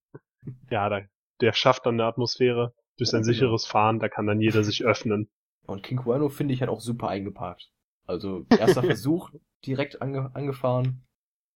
[0.70, 1.10] ja, der,
[1.42, 3.34] der schafft dann eine Atmosphäre durch sein ja, genau.
[3.34, 5.30] sicheres Fahren, da kann dann jeder sich öffnen.
[5.66, 7.72] Und King Guano finde ich halt auch super eingeparkt.
[8.08, 9.32] Also, erster Versuch,
[9.66, 11.04] direkt ange angefahren,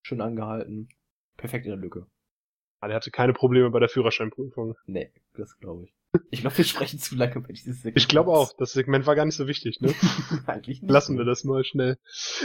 [0.06, 0.88] schön angehalten,
[1.36, 2.06] perfekt in der Lücke.
[2.80, 4.76] Ah, der hatte keine Probleme bei der Führerscheinprüfung.
[4.86, 5.94] Nee, das glaube ich.
[6.30, 7.98] Ich glaube, wir sprechen zu lange über dieses Segment.
[7.98, 9.94] Ich glaube auch, das Segment war gar nicht so wichtig, ne?
[10.46, 10.92] Eigentlich nicht.
[10.92, 11.98] Lassen wir das mal schnell.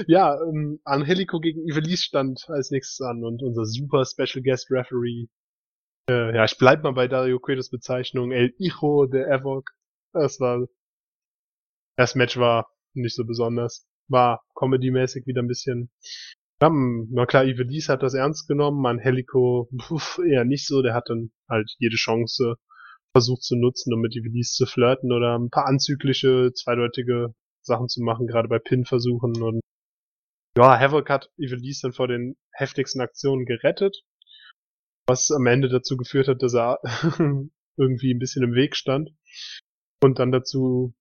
[0.06, 5.26] Ja, ähm, Angelico gegen Ivelisse stand als nächstes an und unser super Special Guest Referee.
[6.08, 9.70] Äh, ja, ich bleib mal bei Dario Cuetos Bezeichnung El Hijo de Evok.
[10.12, 10.66] Das war,
[11.96, 13.86] das Match war nicht so besonders.
[14.08, 15.90] War comedy-mäßig wieder ein bisschen
[16.62, 19.68] ja, na klar, Ivelisse hat das ernst genommen, Angelico
[20.24, 22.56] eher nicht so, der hat dann halt jede Chance
[23.12, 28.02] versucht zu nutzen, um mit Ivelisse zu flirten oder ein paar anzügliche, zweideutige Sachen zu
[28.02, 29.60] machen, gerade bei Pin-Versuchen und
[30.56, 34.02] ja, Havoc hat Ivelisse dann vor den heftigsten Aktionen gerettet,
[35.06, 36.80] was am Ende dazu geführt hat, dass er
[37.76, 39.10] irgendwie ein bisschen im Weg stand.
[40.02, 40.94] Und dann dazu,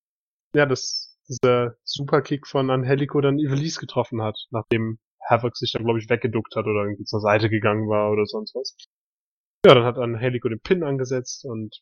[0.53, 4.99] ja, dass dieser Superkick von Angelico dann Ivelisse getroffen hat, nachdem
[5.29, 8.55] Havoc sich dann, glaube ich, weggeduckt hat oder irgendwie zur Seite gegangen war oder sonst
[8.55, 8.75] was.
[9.65, 11.81] Ja, dann hat Angelico den Pin angesetzt und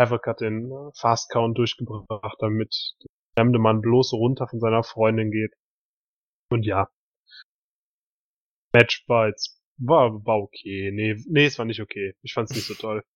[0.00, 4.82] Havoc hat den äh, Fast Count durchgebracht, damit der fremde Mann bloß runter von seiner
[4.82, 5.54] Freundin geht.
[6.50, 6.88] Und ja.
[8.72, 10.90] Match war jetzt, war, war okay.
[10.92, 12.14] Nee, nee, es war nicht okay.
[12.22, 13.04] Ich fand's nicht so toll.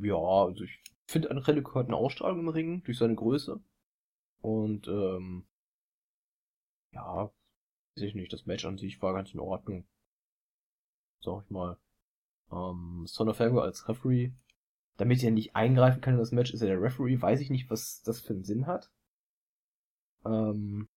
[0.00, 3.62] Ja, also ich finde, Angelico hat eine Ausstrahlung im Ring durch seine Größe.
[4.40, 5.46] Und, ähm,
[6.94, 7.30] ja,
[7.96, 9.84] ich nicht, das Match an sich war ganz in Ordnung.
[11.20, 11.78] Sag ich mal.
[12.50, 14.32] Ähm, Son of Fango als Referee.
[14.96, 17.20] Damit er nicht eingreifen kann in das Match, ist er der Referee.
[17.20, 18.90] Weiß ich nicht, was das für einen Sinn hat.
[20.24, 20.88] Ähm,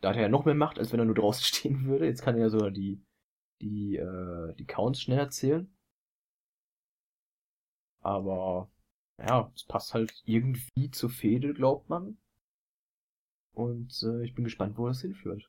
[0.00, 2.06] da hat er ja noch mehr Macht, als wenn er nur draußen stehen würde.
[2.06, 3.02] Jetzt kann er ja sogar die,
[3.60, 5.72] die, äh, die Counts schnell erzählen.
[8.00, 8.68] Aber,
[9.18, 12.18] ja, es passt halt irgendwie zur Fehde, glaubt man.
[13.52, 15.48] Und äh, ich bin gespannt, wo das hinführt.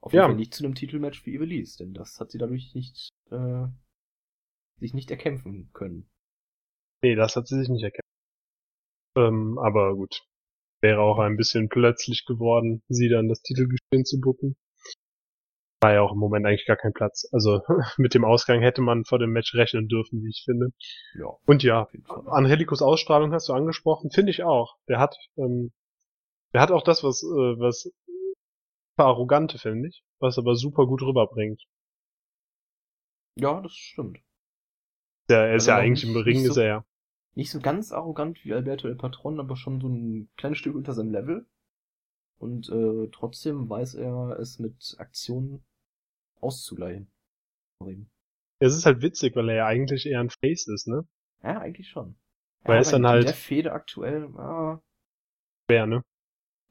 [0.00, 0.26] Auf jeden Ja.
[0.28, 3.66] Fall nicht zu einem Titelmatch für Ivelisse, denn das hat sie dadurch nicht, äh,
[4.80, 6.08] sich nicht erkämpfen können.
[7.04, 8.02] Nee, das hat sie sich nicht erkannt.
[9.16, 10.22] Ähm, aber gut.
[10.80, 14.56] Wäre auch ein bisschen plötzlich geworden, sie dann das Titelgeschehen zu bucken.
[15.80, 17.28] War ja auch im Moment eigentlich gar kein Platz.
[17.30, 17.60] Also
[17.98, 20.70] mit dem Ausgang hätte man vor dem Match rechnen dürfen, wie ich finde.
[21.14, 22.24] Ja, Und ja, auf jeden Fall.
[22.28, 24.76] Angelicos Ausstrahlung hast du angesprochen, finde ich auch.
[24.88, 25.70] Der hat, ähm,
[26.52, 27.26] der hat auch das, was, äh,
[27.58, 27.90] was
[28.96, 31.62] arrogante, finde ich, was aber super gut rüberbringt.
[33.38, 34.18] Ja, das stimmt.
[35.28, 36.84] Der, er ist Also ja eigentlich im Ring, nicht ist so- er ja.
[37.34, 40.92] Nicht so ganz arrogant wie Alberto El Patron, aber schon so ein kleines Stück unter
[40.92, 41.46] seinem Level.
[42.38, 45.64] Und äh, trotzdem weiß er es mit Aktionen
[46.40, 47.10] auszugleichen.
[48.58, 51.06] Es ist halt witzig, weil er ja eigentlich eher ein Face ist, ne?
[51.42, 52.16] Ja, eigentlich schon.
[52.64, 54.82] Weil er ja, ist dann halt- der Fehde aktuell, ah,
[55.68, 56.02] Wer, ne?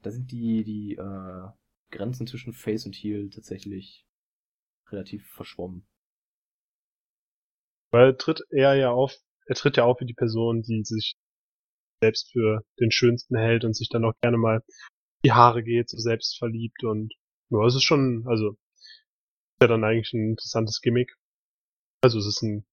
[0.02, 1.48] Da sind die, die äh,
[1.90, 4.06] Grenzen zwischen Face und Heel tatsächlich
[4.90, 5.86] relativ verschwommen.
[7.90, 9.14] Weil er tritt er ja auf,
[9.46, 11.14] er tritt ja auf wie die Person, die sich
[12.02, 14.62] selbst für den Schönsten hält und sich dann auch gerne mal
[15.24, 17.14] die Haare geht, so selbst verliebt und
[17.50, 21.14] ja, es ist schon, also ist ja dann eigentlich ein interessantes Gimmick.
[22.02, 22.66] Also es ist ein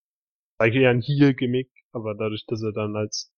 [0.60, 3.32] eigentlich eher ein Heel-Gimmick, aber dadurch, dass er dann als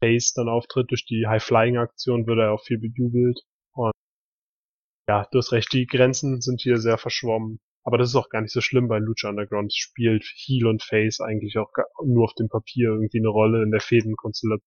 [0.00, 3.40] Face dann auftritt durch die High-Flying-Aktion, wird er auch viel bejubelt.
[3.72, 3.92] Und
[5.08, 7.60] ja, du hast recht, die Grenzen sind hier sehr verschwommen.
[7.82, 11.20] Aber das ist auch gar nicht so schlimm, weil Lucha Underground spielt Heel und Face
[11.20, 11.72] eigentlich auch
[12.04, 14.60] nur auf dem Papier irgendwie eine Rolle in der Fädenkonstellation.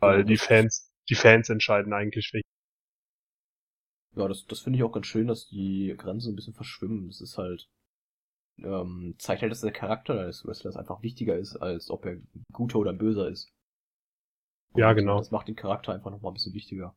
[0.00, 2.42] Weil die Fans, die Fans entscheiden eigentlich, wer
[4.16, 7.06] Ja, das, das finde ich auch ganz schön, dass die Grenzen ein bisschen verschwimmen.
[7.06, 7.68] Das ist halt,
[8.58, 12.20] ähm, zeigt halt, dass der Charakter des Wrestlers einfach wichtiger ist, als ob er
[12.52, 13.52] guter oder böser ist.
[14.74, 15.18] Ja, genau.
[15.18, 16.96] Das macht den Charakter einfach nochmal ein bisschen wichtiger.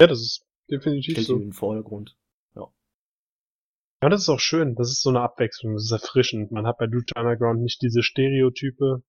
[0.00, 1.36] Ja, das ist definitiv Stellt so.
[1.36, 2.16] ihn in den Vordergrund.
[4.02, 4.74] Ja, das ist auch schön.
[4.74, 5.74] Das ist so eine Abwechslung.
[5.74, 6.50] Das ist erfrischend.
[6.50, 9.04] Man hat bei Lucha Underground nicht diese Stereotype.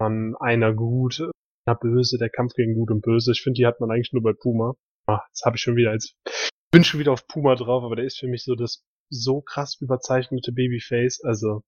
[0.00, 1.22] Man einer gut,
[1.64, 3.30] einer böse, der Kampf gegen gut und böse.
[3.30, 4.74] Ich finde, die hat man eigentlich nur bei Puma.
[5.06, 6.16] Ah, jetzt habe ich schon wieder als
[6.72, 9.76] bin schon wieder auf Puma drauf, aber der ist für mich so das so krass
[9.80, 11.22] überzeichnete Babyface.
[11.22, 11.62] Also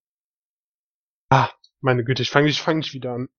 [1.29, 1.49] ah,
[1.79, 3.29] meine Güte, ich fange ich fang nicht wieder an.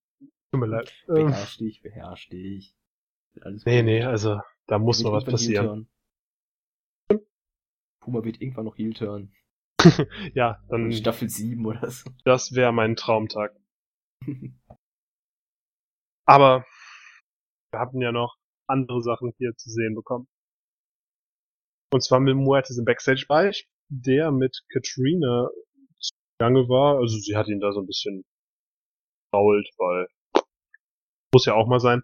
[0.55, 0.95] Tut mir leid.
[1.09, 2.77] Ähm, Beherrsch dich, beherrsch dich.
[3.41, 3.87] Alles nee, gut.
[3.87, 5.91] nee, also da muss noch was passieren.
[7.99, 9.33] Puma wird irgendwann noch Heel-Turn.
[10.35, 12.09] Ja, In dann Staffel 7 oder so.
[12.25, 13.53] das wäre mein Traumtag.
[16.25, 16.65] Aber
[17.73, 18.37] wir hatten ja noch
[18.69, 20.29] andere Sachen hier zu sehen bekommen.
[21.93, 25.49] Und zwar mit Muertes im Backstage-Bereich, der mit Katrina
[25.99, 26.99] zugange war.
[27.01, 28.25] Also sie hat ihn da so ein bisschen
[29.33, 30.07] fault, weil
[31.35, 32.03] muss ja auch mal sein.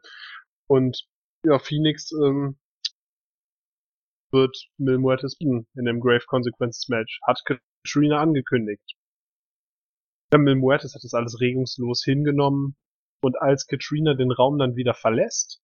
[0.67, 1.09] Und
[1.45, 2.59] ja, Phoenix ähm,
[4.31, 7.21] wird Mil Muertes in dem Grave Consequences Match.
[7.27, 8.95] Hat Katrina angekündigt.
[10.33, 12.77] Ja, Mil Muertes hat das alles regungslos hingenommen.
[13.23, 15.63] Und als Katrina den Raum dann wieder verlässt,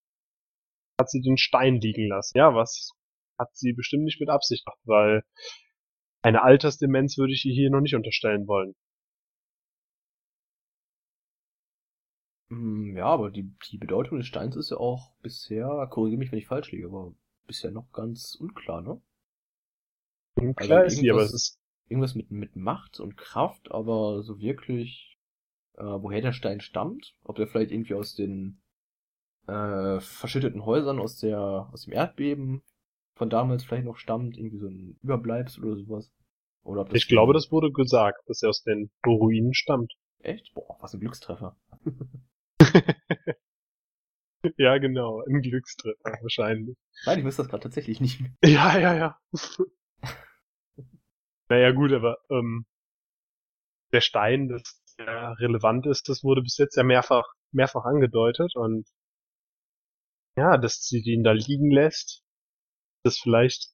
[1.00, 2.36] hat sie den Stein liegen lassen.
[2.36, 2.92] Ja, was
[3.38, 5.22] hat sie bestimmt nicht mit Absicht gemacht, weil
[6.22, 8.74] eine Altersdemenz würde ich ihr hier noch nicht unterstellen wollen.
[12.51, 16.49] Ja, aber die, die Bedeutung des Steins ist ja auch bisher, korrigiere mich, wenn ich
[16.49, 17.14] falsch liege, aber
[17.47, 19.01] bisher noch ganz unklar, ne?
[20.34, 24.22] Und klar ist sie, aber irgendwas- es ist, Irgendwas mit, mit Macht und Kraft, aber
[24.24, 25.18] so wirklich,
[25.74, 28.61] äh, woher der Stein stammt, ob der vielleicht irgendwie aus den
[29.49, 31.40] äh, verschütteten Häusern aus der,
[31.72, 32.62] aus dem Erdbeben
[33.16, 36.12] von damals vielleicht noch stammt, irgendwie so ein Überbleibsel oder sowas.
[36.64, 39.92] Oder ob das ich glaube, das wurde gesagt, dass er aus den Ruinen stammt.
[40.20, 40.53] Echt?
[40.55, 41.57] Boah, was ein Glückstreffer.
[44.56, 46.76] ja, genau, ein Glückstreffer wahrscheinlich.
[47.04, 48.30] Nein, ich wüsste das gerade tatsächlich nicht mehr.
[48.44, 49.18] Ja, ja, ja.
[51.48, 52.66] naja, gut, aber ähm,
[53.92, 58.88] der Stein, das sehr relevant ist, das wurde bis jetzt ja mehrfach, mehrfach angedeutet und
[60.36, 62.22] ja, dass sie ihn da liegen lässt,
[63.04, 63.70] das vielleicht,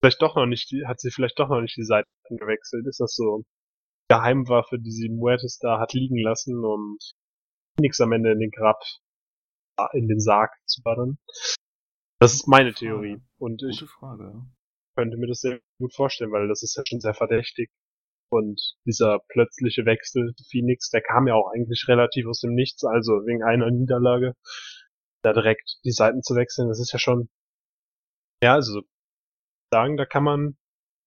[0.00, 2.86] vielleicht doch noch nicht, hat sie vielleicht doch noch nicht die Seiten gewechselt.
[2.86, 3.44] Ist das so
[4.08, 6.98] Geheimwaffe, die sie Muertes da hat liegen lassen, um
[7.78, 8.82] nichts am Ende in den Grab,
[9.92, 11.18] in den Sarg zu ballern?
[12.20, 13.20] Das ist meine Theorie.
[13.38, 14.44] Und ich Frage,
[14.96, 17.70] könnte mir das sehr gut vorstellen, weil das ist ja schon sehr verdächtig.
[18.30, 23.26] Und dieser plötzliche Wechsel Phoenix, der kam ja auch eigentlich relativ aus dem Nichts, also
[23.26, 24.34] wegen einer Niederlage,
[25.22, 27.28] da direkt die Seiten zu wechseln, das ist ja schon,
[28.42, 28.82] ja, also
[29.70, 30.56] sagen, da kann man,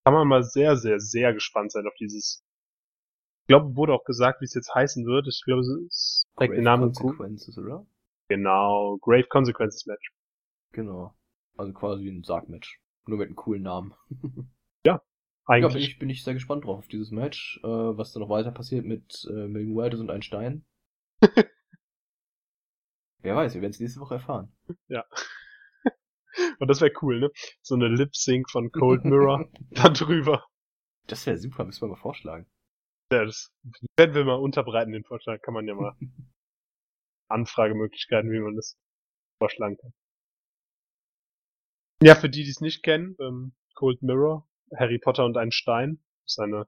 [0.04, 2.45] kann man mal sehr, sehr, sehr gespannt sein auf dieses.
[3.46, 5.28] Ich glaube, wurde auch gesagt, wie es jetzt heißen wird.
[5.28, 7.86] Ich glaube, es trägt den Namen Consequences, oder?
[8.28, 10.12] Genau, Grave Consequences Match.
[10.72, 11.14] Genau.
[11.56, 12.80] Also quasi ein Sargmatch.
[13.06, 13.94] Nur mit einem coolen Namen.
[14.84, 15.00] ja,
[15.46, 15.74] eigentlich.
[15.74, 18.30] Ja, bin ich, bin ich sehr gespannt drauf auf dieses Match, äh, was da noch
[18.30, 20.66] weiter passiert mit äh, Milton Weldes und ein Stein.
[23.20, 24.52] Wer weiß, wir werden es nächste Woche erfahren.
[24.88, 25.06] Ja.
[26.60, 27.32] Und das wäre cool, ne?
[27.62, 30.46] So eine Lip-Sync von Cold Mirror da drüber.
[31.08, 32.48] Das wäre super, müssen wir mal vorschlagen.
[33.12, 33.52] Ja, das
[33.98, 35.42] werden wir mal unterbreiten, den Vorschlag.
[35.42, 35.96] Kann man ja mal
[37.30, 38.78] Anfragemöglichkeiten, wie man das
[39.40, 39.94] vorschlagen kann.
[42.02, 46.04] Ja, für die, die es nicht kennen, ähm, Cold Mirror, Harry Potter und ein Stein,
[46.26, 46.68] ist eine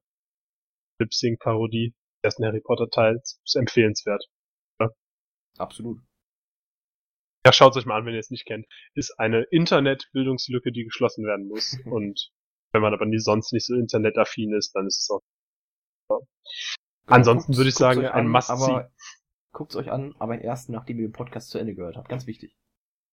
[1.00, 4.24] Lip-Sync-Parodie des ersten Harry Potter-Teils, ist empfehlenswert.
[4.80, 4.90] Ja?
[5.58, 6.00] Absolut.
[7.46, 8.68] Ja, schaut euch mal an, wenn ihr es nicht kennt.
[8.94, 11.78] Ist eine Internetbildungslücke, die geschlossen werden muss.
[11.86, 12.32] und
[12.74, 15.22] wenn man aber nie sonst nicht so internetaffin ist, dann ist es auch.
[17.06, 18.86] Ansonsten würde ich sagen, ein Must-See.
[19.54, 22.10] Guckt es euch an, aber erst nachdem ihr den Podcast zu Ende gehört habt.
[22.10, 22.56] Ganz wichtig.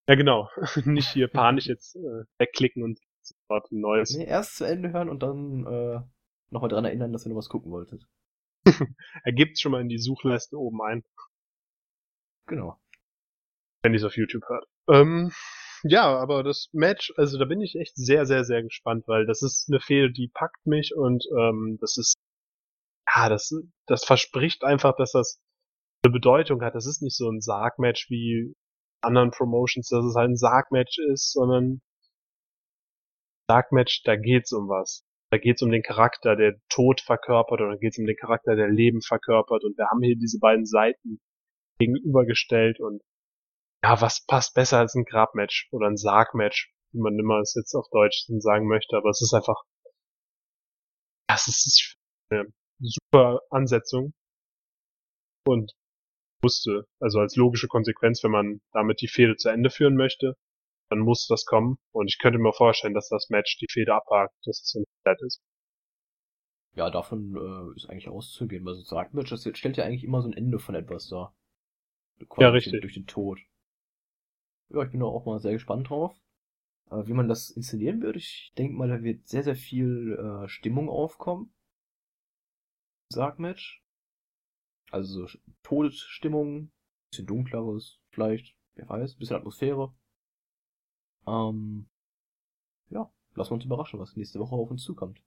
[0.09, 0.51] Ja, genau.
[0.85, 4.15] Nicht hier panisch jetzt äh, wegklicken und sofort ein neues.
[4.15, 6.01] Nee, erst zu Ende hören und dann äh,
[6.51, 8.07] nochmal dran erinnern, dass ihr noch was gucken wolltet.
[9.25, 11.05] er gibt schon mal in die Suchleiste oben ein.
[12.47, 12.79] Genau.
[13.83, 14.67] Wenn ihr es auf YouTube hört.
[14.89, 15.33] Ähm,
[15.83, 19.43] ja, aber das Match, also da bin ich echt sehr, sehr, sehr gespannt, weil das
[19.43, 22.17] ist eine Fehde, die packt mich und ähm, das ist,
[23.15, 23.53] ja, das,
[23.87, 25.41] das verspricht einfach, dass das
[26.05, 26.75] eine Bedeutung hat.
[26.75, 28.55] Das ist nicht so ein Sargmatch wie
[29.03, 31.81] anderen Promotions, dass es halt ein Sargmatch ist, sondern
[33.49, 35.05] Sargmatch, da geht's um was.
[35.31, 39.03] Da geht's um den Charakter, der Tod verkörpert, oder geht's um den Charakter, der Leben
[39.03, 39.65] verkörpert.
[39.65, 41.21] Und wir haben hier diese beiden Seiten
[41.79, 43.03] gegenübergestellt und
[43.83, 47.75] ja, was passt besser als ein Grabmatch oder ein Sargmatch, wie man immer es jetzt
[47.75, 49.63] auf Deutsch sagen möchte, aber es ist einfach,
[51.29, 51.97] das ist
[52.79, 54.13] super Ansetzung
[55.47, 55.73] und
[56.43, 60.37] musste, also als logische Konsequenz, wenn man damit die Fehde zu Ende führen möchte,
[60.91, 61.79] dann muss das kommen.
[61.93, 65.17] Und ich könnte mir vorstellen, dass das Match die Fehde abhakt, dass es so ein
[65.21, 65.41] ist.
[66.75, 70.37] Ja, davon äh, ist eigentlich auszugehen, weil so das stellt ja eigentlich immer so ein
[70.37, 71.35] Ende von etwas dar.
[72.39, 72.81] Ja, richtig.
[72.81, 73.41] Durch den Tod.
[74.71, 76.17] Ja, ich bin da auch mal sehr gespannt drauf.
[76.91, 80.49] Äh, wie man das inszenieren wird, ich denke mal, da wird sehr, sehr viel äh,
[80.49, 81.53] Stimmung aufkommen.
[83.11, 83.83] Sargmatch.
[84.91, 86.71] Also so Todesstimmung,
[87.11, 89.95] bisschen dunkleres, vielleicht, wer weiß, bisschen Atmosphäre.
[91.27, 91.89] Ähm,
[92.91, 95.21] ja, lassen wir uns überraschen, was nächste Woche auf uns zukommt.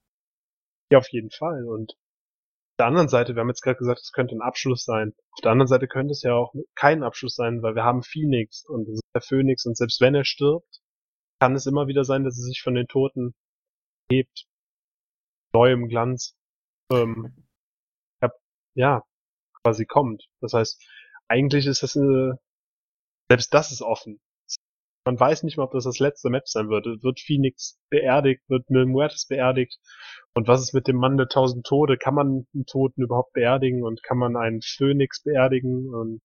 [0.92, 1.68] Ja, auf jeden Fall.
[1.68, 5.14] Und auf der anderen Seite, wir haben jetzt gerade gesagt, es könnte ein Abschluss sein.
[5.32, 8.64] Auf der anderen Seite könnte es ja auch kein Abschluss sein, weil wir haben Phoenix
[8.66, 10.82] und das ist der Phoenix und selbst wenn er stirbt,
[11.40, 13.34] kann es immer wieder sein, dass er sich von den Toten
[14.10, 14.46] hebt.
[15.54, 16.36] Neuem Glanz.
[16.92, 17.47] Ähm,
[18.78, 19.04] ja,
[19.64, 20.28] quasi kommt.
[20.40, 20.82] Das heißt,
[21.28, 22.40] eigentlich ist das eine,
[23.30, 24.22] selbst das ist offen.
[25.06, 26.86] Man weiß nicht mal, ob das das letzte Match sein wird.
[26.86, 28.42] Wird Phoenix beerdigt?
[28.50, 29.80] Wird Mil Muertes beerdigt?
[30.34, 31.98] Und was ist mit dem Mann der tausend Tode?
[31.98, 33.84] Kann man einen Toten überhaupt beerdigen?
[33.84, 35.94] Und kann man einen Phönix beerdigen?
[35.94, 36.22] Und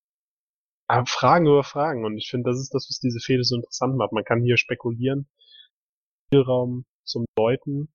[1.07, 2.05] Fragen über Fragen.
[2.05, 4.13] Und ich finde, das ist das, was diese Fehde so interessant macht.
[4.13, 5.29] Man kann hier spekulieren.
[6.27, 7.93] Spielraum zum Deuten.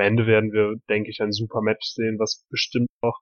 [0.00, 3.20] Am Ende werden wir, denke ich, ein super Match sehen, was bestimmt noch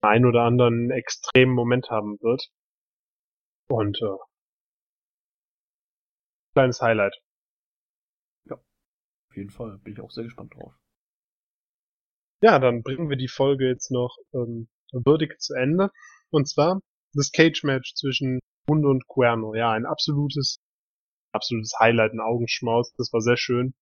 [0.00, 2.52] ein oder anderen extremen Moment haben wird.
[3.68, 4.16] Und äh,
[6.54, 7.16] kleines Highlight.
[8.48, 9.78] Ja, auf jeden Fall.
[9.78, 10.72] Bin ich auch sehr gespannt drauf.
[12.42, 15.90] Ja, dann bringen wir die Folge jetzt noch ähm, würdig zu Ende.
[16.30, 16.78] Und zwar
[17.12, 18.38] das Cage-Match zwischen
[18.68, 19.56] Hunde und Cuerno.
[19.56, 20.60] Ja, ein absolutes,
[21.32, 22.94] absolutes Highlight, ein Augenschmaus.
[22.96, 23.74] Das war sehr schön.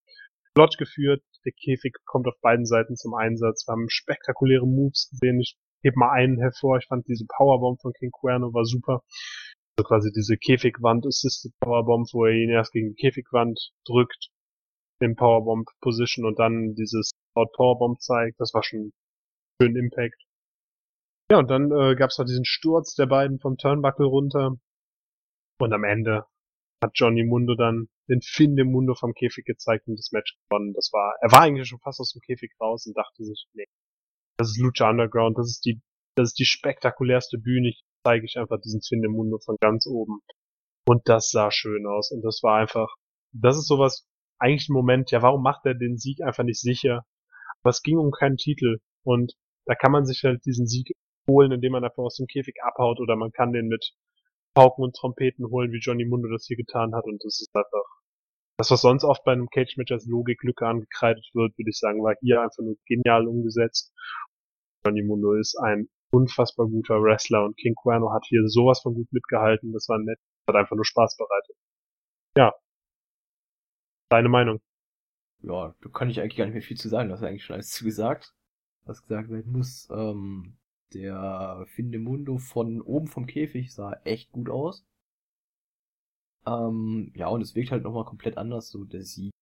[0.59, 1.22] Flott geführt.
[1.44, 3.64] Der Käfig kommt auf beiden Seiten zum Einsatz.
[3.68, 5.38] Wir haben spektakuläre Moves gesehen.
[5.38, 6.78] Ich heb mal einen hervor.
[6.78, 9.04] Ich fand diese Powerbomb von King Cuerno war super.
[9.76, 14.30] Also quasi diese Käfigwand Assisted Powerbomb, wo er ihn erst gegen die Käfigwand drückt
[14.98, 18.40] in Powerbomb Position und dann dieses Out Powerbomb zeigt.
[18.40, 18.92] Das war schon
[19.62, 20.20] schönen Impact.
[21.30, 24.56] Ja, und dann äh, gab es noch diesen Sturz der beiden vom Turnbuckle runter.
[25.61, 26.24] Und am Ende
[26.82, 30.72] hat Johnny Mundo dann den Finn dem Mundo vom Käfig gezeigt und das Match gewonnen.
[30.74, 33.66] Das war, er war eigentlich schon fast aus dem Käfig raus und dachte sich, nee,
[34.38, 35.80] das ist Lucha Underground, das ist die,
[36.16, 39.86] das ist die spektakulärste Bühne, ich zeige ich einfach diesen Finn dem Mundo von ganz
[39.86, 40.20] oben.
[40.86, 42.94] Und das sah schön aus und das war einfach,
[43.32, 44.06] das ist sowas,
[44.38, 47.04] eigentlich ein Moment, ja, warum macht er den Sieg einfach nicht sicher?
[47.62, 49.34] Aber es ging um keinen Titel und
[49.66, 50.92] da kann man sich halt diesen Sieg
[51.28, 53.92] holen, indem man einfach aus dem Käfig abhaut oder man kann den mit
[54.54, 57.84] Pauken und Trompeten holen, wie Johnny Mundo das hier getan hat und das ist einfach
[58.59, 62.14] das, was sonst oft bei einem Cage-Match als Logiklücke angekreidet wird, würde ich sagen, war
[62.20, 63.94] hier einfach nur genial umgesetzt.
[64.84, 69.12] Johnny Mundo ist ein unfassbar guter Wrestler und King Cuerno hat hier sowas von gut
[69.12, 71.56] mitgehalten, das war nett, hat einfach nur Spaß bereitet.
[72.36, 72.52] Ja.
[74.09, 74.61] Deine Meinung?
[75.40, 77.54] Ja, da kann ich eigentlich gar nicht mehr viel zu sagen, du hast eigentlich schon
[77.54, 78.34] alles zu gesagt.
[78.86, 80.56] Was gesagt werden muss, ähm,
[80.94, 84.84] der Findemundo von oben vom Käfig sah echt gut aus.
[86.49, 89.32] Ähm, ja, und es wirkt halt nochmal komplett anders, so der Sieg.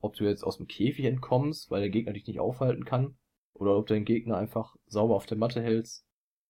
[0.00, 3.16] Ob du jetzt aus dem Käfig entkommst, weil der Gegner dich nicht aufhalten kann,
[3.54, 6.04] oder ob du den Gegner einfach sauber auf der Matte hältst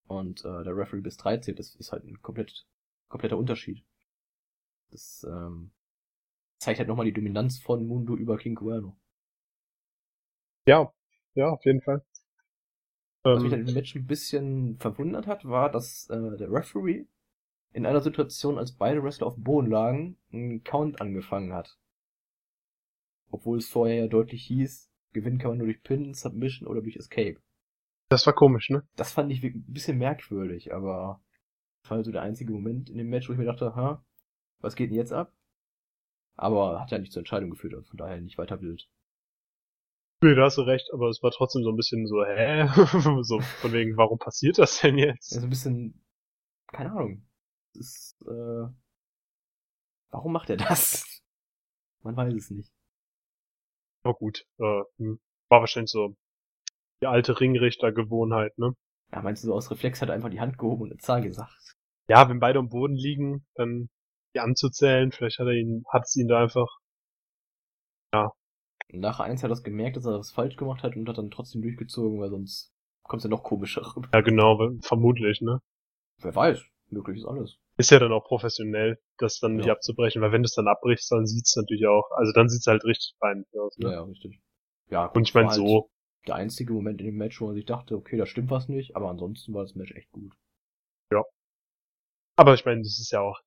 [0.06, 2.66] und äh, der Referee bis 3 zählt, das ist halt ein komplett,
[3.08, 3.84] kompletter Unterschied.
[4.90, 5.72] Das ähm,
[6.58, 8.96] zeigt halt nochmal die Dominanz von Mundo über King Cuerno.
[10.66, 10.92] Ja,
[11.34, 12.04] ja, auf jeden Fall.
[13.22, 17.06] Was mich dann im Match ein bisschen verwundert hat, war, dass äh, der Referee
[17.74, 21.76] in einer Situation, als beide Wrestler auf dem Boden lagen, einen Count angefangen hat.
[23.30, 26.96] Obwohl es vorher ja deutlich hieß, gewinnen kann man nur durch Pin, Submission oder durch
[26.96, 27.36] Escape.
[28.10, 28.86] Das war komisch, ne?
[28.94, 31.20] Das fand ich ein bisschen merkwürdig, aber
[31.82, 34.04] das war so der einzige Moment in dem Match, wo ich mir dachte, ha,
[34.60, 35.32] was geht denn jetzt ab?
[36.36, 38.88] Aber hat ja nicht zur Entscheidung geführt, also von daher nicht weiter wild.
[40.22, 42.68] Nee, da hast du recht, aber es war trotzdem so ein bisschen so, hä?
[43.22, 45.32] so von wegen, warum passiert das denn jetzt?
[45.32, 46.00] Ja, so ein bisschen,
[46.68, 47.26] keine Ahnung.
[47.76, 48.68] Ist, äh,
[50.10, 51.04] warum macht er das?
[52.02, 52.70] Man weiß es nicht.
[54.04, 55.18] Aber gut, äh, hm,
[55.48, 56.14] war wahrscheinlich so
[57.02, 58.74] die alte Ringrichter-Gewohnheit, ne?
[59.12, 61.22] Ja, meinst du, so aus Reflex hat er einfach die Hand gehoben und eine Zahl
[61.22, 61.74] gesagt?
[62.08, 63.88] Ja, wenn beide am Boden liegen, dann
[64.34, 66.68] die anzuzählen, vielleicht hat er ihn, hat es ihn da einfach,
[68.12, 68.30] ja.
[68.92, 71.30] Nach eins hat er das gemerkt, dass er das falsch gemacht hat und hat dann
[71.30, 72.72] trotzdem durchgezogen, weil sonst
[73.02, 74.08] kommt es ja noch komischer rüber.
[74.12, 75.60] Ja, genau, vermutlich, ne?
[76.20, 77.58] Wer weiß, möglich ist alles.
[77.76, 79.72] Ist ja dann auch professionell, das dann nicht Ja.
[79.72, 82.84] abzubrechen, weil wenn du es dann abbrichst, dann sieht's natürlich auch, also dann sieht's halt
[82.84, 83.94] richtig peinlich aus, Ja, ne?
[83.94, 84.40] ja, richtig.
[84.90, 85.90] Ja, Und ich meine halt so,
[86.26, 88.96] Der einzige Moment in dem Match, wo man sich dachte, okay, da stimmt was nicht,
[88.96, 90.34] aber ansonsten war das Match echt gut.
[92.36, 93.40] aber ich meine, das ist ja auch,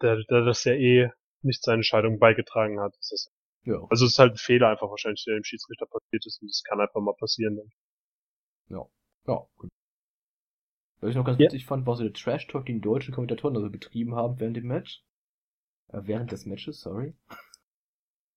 [0.00, 1.10] da, da das ja eh
[1.42, 3.30] nicht seine Entscheidung beigetragen hat, ist das,
[3.64, 3.90] Ja.
[3.90, 6.62] also es ist halt ein Fehler einfach wahrscheinlich, der dem Schiedsrichter passiert ist und das
[6.64, 7.56] kann einfach mal passieren.
[7.56, 7.70] Dann.
[8.68, 9.70] Ja, gut.
[11.00, 11.46] Was ich noch ganz Ja.
[11.46, 14.66] witzig fand, war so der Trash-Talk, den die deutschen Kommentatoren also betrieben haben während dem
[14.66, 15.02] Match.
[15.88, 17.14] Äh, während des Matches, sorry.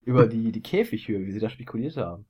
[0.01, 2.26] Über die, die Käfighöhe, wie sie da spekuliert haben.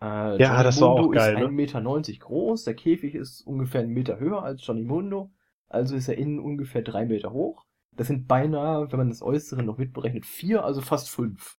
[0.00, 1.46] Äh, Ja, Johnny das war Mundo auch geil, ist ne?
[1.46, 5.32] 1,90 Meter groß, der Käfig ist ungefähr einen Meter höher als Johnny Mundo,
[5.68, 7.66] also ist er innen ungefähr drei Meter hoch.
[7.96, 11.58] Das sind beinahe, wenn man das Äußere noch mitberechnet, vier, also fast fünf.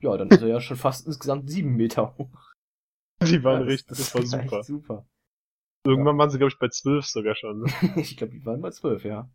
[0.00, 2.30] Ja, dann ist er ja schon fast insgesamt sieben Meter hoch.
[3.22, 4.62] Die waren Ja, richtig, das, war super.
[4.62, 5.06] super.
[5.84, 7.62] Irgendwann waren sie, glaube ich, bei zwölf sogar schon.
[7.62, 7.66] Ne?
[7.96, 9.28] ich glaube, die waren bei zwölf, ja.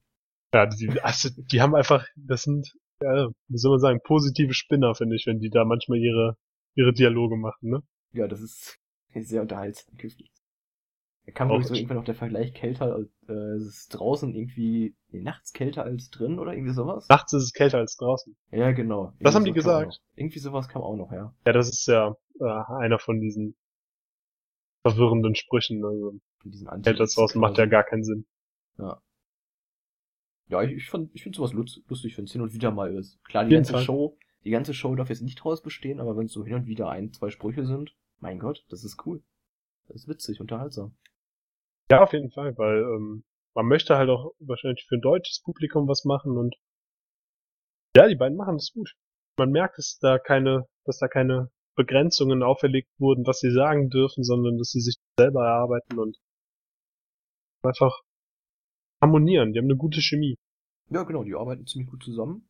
[0.53, 4.95] Ja, die, also, die haben einfach, das sind, ja, wie soll man sagen, positive Spinner,
[4.95, 6.37] finde ich, wenn die da manchmal ihre,
[6.75, 7.83] ihre Dialoge machen, ne?
[8.13, 8.79] Ja, das ist
[9.13, 9.95] sehr unterhaltsam.
[11.25, 14.95] Da kam, Auch so irgendwann noch der Vergleich kälter, als, äh, es ist draußen irgendwie,
[15.09, 17.09] nee, nachts kälter als drin oder irgendwie sowas?
[17.09, 18.37] Nachts ist es kälter als draußen.
[18.51, 19.11] Ja, genau.
[19.19, 20.01] Das haben Irgendwie die auch gesagt?
[20.15, 21.35] Irgendwie sowas kam auch noch, ja.
[21.45, 23.57] Ja, das ist ja äh, einer von diesen
[24.83, 25.83] verwirrenden Sprüchen.
[25.83, 28.25] Also, Von diesen Anti kälter als draußen macht ja gar keinen Sinn.
[28.77, 29.01] Ja.
[30.49, 33.21] Ja, ich, ich, fand, ich finde sowas lustig, wenn es hin und wieder mal ist.
[33.25, 33.83] Klar, die ganze Fall.
[33.83, 36.67] Show, die ganze Show darf jetzt nicht draus bestehen, aber wenn es so hin und
[36.67, 39.21] wieder ein, zwei Sprüche sind, mein Gott, das ist cool.
[39.87, 40.95] Das ist witzig, unterhaltsam.
[41.89, 43.23] Ja, auf jeden Fall, weil ähm,
[43.53, 46.55] man möchte halt auch wahrscheinlich für ein deutsches Publikum was machen und
[47.95, 48.93] ja, die beiden machen das gut.
[49.37, 54.23] Man merkt, dass da keine, dass da keine Begrenzungen auferlegt wurden, was sie sagen dürfen,
[54.23, 56.17] sondern dass sie sich selber erarbeiten und
[57.67, 58.01] einfach
[59.01, 59.53] harmonieren.
[59.53, 60.37] Die haben eine gute Chemie.
[60.89, 62.49] Ja, genau, die arbeiten ziemlich gut zusammen.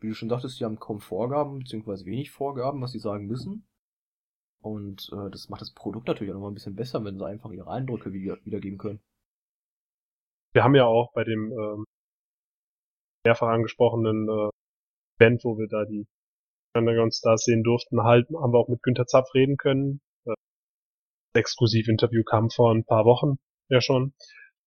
[0.00, 3.66] Wie du schon sagtest, die haben kaum Vorgaben, beziehungsweise wenig Vorgaben, was sie sagen müssen.
[4.60, 7.50] Und äh, das macht das Produkt natürlich auch nochmal ein bisschen besser, wenn sie einfach
[7.50, 9.00] ihre Eindrücke wieder, wiedergeben können.
[10.52, 11.84] Wir haben ja auch bei dem ähm,
[13.24, 14.50] mehrfach angesprochenen äh,
[15.18, 16.06] Band, wo wir da die
[16.74, 20.00] Underground Stars sehen durften, halt, haben wir auch mit Günther Zapf reden können.
[20.26, 20.34] Äh,
[21.34, 23.36] Exklusivinterview kam vor ein paar Wochen
[23.68, 24.14] ja schon.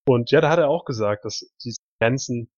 [0.06, 2.50] Und ja, da hat er auch gesagt, dass diese Grenzen,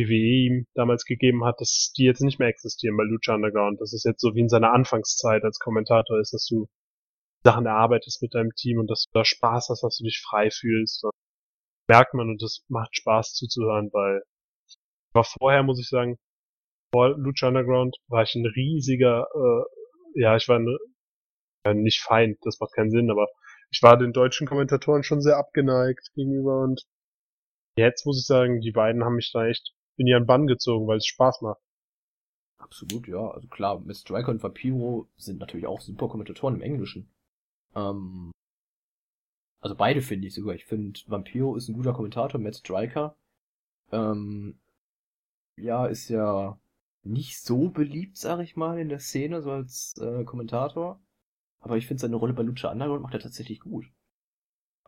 [0.00, 3.80] die WWE ihm damals gegeben hat, dass die jetzt nicht mehr existieren bei Lucha Underground.
[3.80, 6.66] Das ist jetzt so wie in seiner Anfangszeit als Kommentator ist, dass du
[7.44, 10.50] Sachen erarbeitest mit deinem Team und dass du da Spaß hast, dass du dich frei
[10.50, 11.04] fühlst.
[11.04, 11.12] Und
[11.88, 14.22] merkt man und das macht Spaß zuzuhören, weil
[15.14, 16.18] war vorher, muss ich sagen,
[16.92, 20.78] vor Lucha Underground war ich ein riesiger, äh, ja, ich war ein,
[21.66, 23.28] ja, nicht Feind, das macht keinen Sinn, aber
[23.72, 26.82] ich war den deutschen Kommentatoren schon sehr abgeneigt gegenüber und
[27.76, 30.98] jetzt muss ich sagen, die beiden haben mich da echt in ihren Bann gezogen, weil
[30.98, 31.60] es Spaß macht.
[32.58, 33.30] Absolut, ja.
[33.30, 37.10] Also klar, Miss Striker und Vampiro sind natürlich auch super Kommentatoren im Englischen.
[37.74, 38.30] Ähm,
[39.60, 40.54] also beide finde ich sogar.
[40.54, 43.16] Ich finde, Vampiro ist ein guter Kommentator, Matt Striker.
[43.90, 44.60] Ähm,
[45.56, 46.58] ja, ist ja
[47.04, 51.00] nicht so beliebt, sag ich mal, in der Szene, so als äh, Kommentator.
[51.62, 53.86] Aber ich finde seine Rolle bei Lucha Underground macht er tatsächlich gut.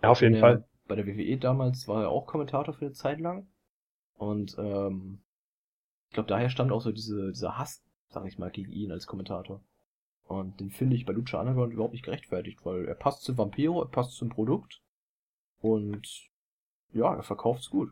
[0.03, 0.69] Ja, auf jeden er, Fall.
[0.87, 3.49] Bei der WWE damals war er auch Kommentator für eine Zeit lang.
[4.15, 5.23] Und ähm,
[6.09, 9.07] ich glaube, daher stammt auch so diese, dieser Hass, sag ich mal, gegen ihn als
[9.07, 9.65] Kommentator.
[10.25, 13.81] Und den finde ich bei Lucha Underground überhaupt nicht gerechtfertigt, weil er passt zu Vampiro,
[13.81, 14.83] er passt zum Produkt.
[15.61, 16.29] Und
[16.93, 17.91] ja, er verkauft's gut.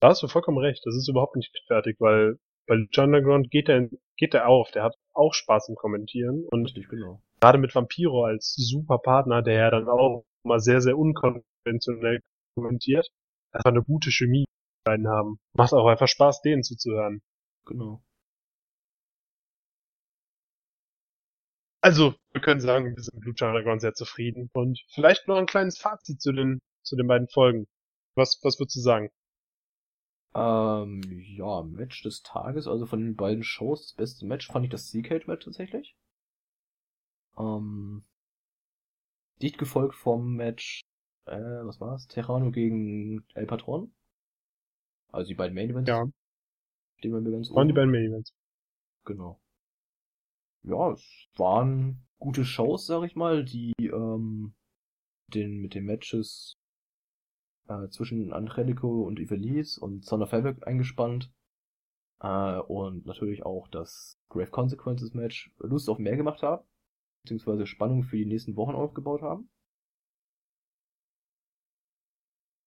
[0.00, 0.84] Da hast du vollkommen recht.
[0.84, 4.70] Das ist überhaupt nicht gerechtfertigt, weil bei Lucha Underground geht er, geht er auf.
[4.70, 6.46] Der hat auch Spaß im Kommentieren.
[6.50, 7.20] Und Richtig, genau.
[7.40, 12.20] gerade mit Vampiro als super Partner, der ja dann auch mal sehr, sehr unkonventionell
[12.54, 13.08] kommentiert,
[13.52, 14.44] einfach eine gute Chemie
[14.84, 15.38] beiden haben.
[15.54, 17.20] Macht auch einfach Spaß, denen zuzuhören.
[17.66, 18.02] Genau.
[21.80, 24.50] Also, wir können sagen, wir sind mit Lucha Underground sehr zufrieden.
[24.52, 27.66] Und vielleicht noch ein kleines Fazit zu den, zu den beiden Folgen.
[28.16, 29.10] Was, was würdest du sagen?
[30.38, 31.02] Ähm,
[31.36, 34.88] ja, Match des Tages, also von den beiden Shows, das beste Match fand ich das
[34.88, 35.96] Sea-Cage-Match tatsächlich.
[37.36, 38.04] Ähm,
[39.42, 40.80] dicht gefolgt vom Match,
[41.26, 42.06] äh, was war's?
[42.06, 43.92] Terrano gegen El Patron.
[45.10, 45.88] Also die beiden Main Events.
[45.88, 46.06] Ja.
[46.98, 47.76] Stehen bei mir ganz Waren die oben.
[47.76, 48.32] beiden Main Events.
[49.04, 49.40] Genau.
[50.62, 51.02] Ja, es
[51.36, 54.54] waren gute Shows, sag ich mal, die ähm,
[55.28, 56.56] den, mit den Matches
[57.68, 61.30] äh, zwischen Angelico und Ivelisse und Son of Havoc eingespannt.
[62.20, 66.64] Äh, und natürlich auch das Grave Consequences Match Lust auf mehr gemacht haben,
[67.22, 69.50] beziehungsweise Spannung für die nächsten Wochen aufgebaut haben.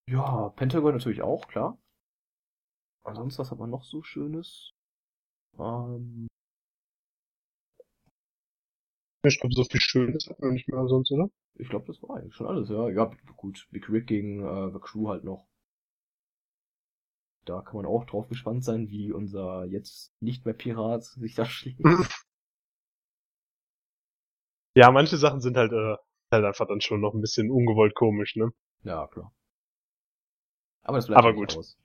[0.08, 1.78] Ja, Pentagon natürlich auch, klar.
[3.04, 4.74] Ansonsten, was hat man noch so Schönes?
[5.58, 6.28] Ähm,
[9.24, 11.30] Ich glaube, so viel Schönes hat man nicht mehr sonst, oder?
[11.56, 12.90] Ich glaube, das war eigentlich schon alles, ja.
[12.90, 13.68] Ja, gut.
[13.72, 15.48] Big Rick gegen äh, The Crew halt noch.
[17.46, 21.46] Da kann man auch drauf gespannt sein, wie unser jetzt nicht mehr Pirat sich da
[21.46, 21.82] schlägt.
[24.74, 25.98] Ja, manche Sachen sind halt, äh,
[26.32, 28.52] halt einfach dann schon noch ein bisschen ungewollt komisch, ne?
[28.84, 29.34] ja, klar.
[30.84, 31.58] Aber das bleibt Aber gut.
[31.58, 31.78] aus.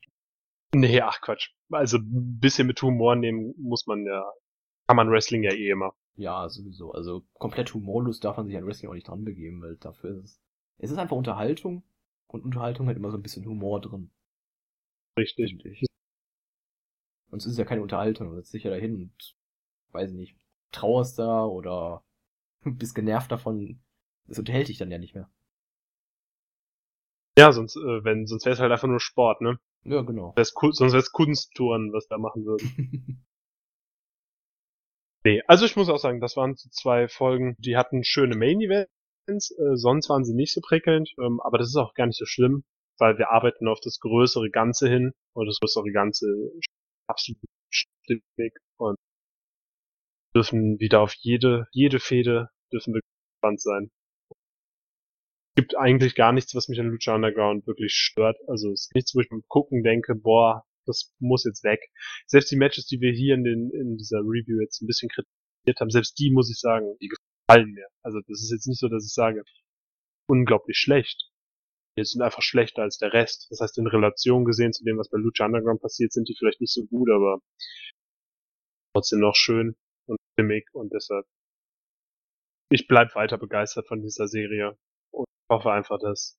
[0.72, 1.50] Nee, ach Quatsch.
[1.70, 4.24] Also ein bisschen mit Humor nehmen muss man ja,
[4.86, 5.94] kann man Wrestling ja eh immer.
[6.16, 6.92] Ja, sowieso.
[6.92, 10.24] Also komplett humorlos darf man sich an Wrestling auch nicht dran begeben, weil dafür ist
[10.24, 10.40] es.
[10.78, 11.84] Es ist einfach Unterhaltung
[12.26, 14.10] und Unterhaltung hat immer so ein bisschen Humor drin,
[15.18, 15.86] Richtig.
[17.30, 18.28] Sonst ist es ja keine Unterhaltung.
[18.28, 19.36] Du setzt dich ja dahin und
[19.92, 20.36] weiß ich nicht,
[20.72, 22.04] trauerst da oder
[22.64, 23.80] bist genervt davon.
[24.26, 25.30] Das unterhält dich dann ja nicht mehr.
[27.38, 29.58] Ja, sonst, äh, wenn, sonst wäre es halt einfach nur Sport, ne?
[29.84, 30.34] Ja, genau.
[30.36, 33.24] Wär's, sonst wäre es Kunsttouren, was wir machen würden.
[35.26, 39.50] Nee, also ich muss auch sagen, das waren zwei Folgen, die hatten schöne Main Events,
[39.58, 42.26] äh, sonst waren sie nicht so prickelnd, ähm, aber das ist auch gar nicht so
[42.26, 42.62] schlimm,
[43.00, 46.68] weil wir arbeiten auf das größere Ganze hin und das größere Ganze ist
[47.08, 48.96] absolut stimmig und
[50.32, 53.90] dürfen wieder auf jede, jede Fehde dürfen wir gespannt sein.
[54.30, 58.36] Es gibt eigentlich gar nichts, was mich an Lucha Underground wirklich stört.
[58.46, 61.80] Also es ist nichts, wo ich beim Gucken denke, boah, das muss jetzt weg.
[62.26, 65.80] Selbst die Matches, die wir hier in, den, in dieser Review jetzt ein bisschen kritisiert
[65.80, 67.86] haben, selbst die muss ich sagen, die gefallen mir.
[68.02, 69.44] Also das ist jetzt nicht so, dass ich sage,
[70.28, 71.30] unglaublich schlecht.
[71.98, 73.46] Die sind einfach schlechter als der Rest.
[73.50, 76.60] Das heißt, in Relation gesehen zu dem, was bei Lucha Underground passiert, sind die vielleicht
[76.60, 77.40] nicht so gut, aber
[78.94, 79.76] trotzdem noch schön
[80.06, 81.26] und stimmig und deshalb
[82.70, 84.76] ich bleib weiter begeistert von dieser Serie
[85.12, 86.38] und hoffe einfach, dass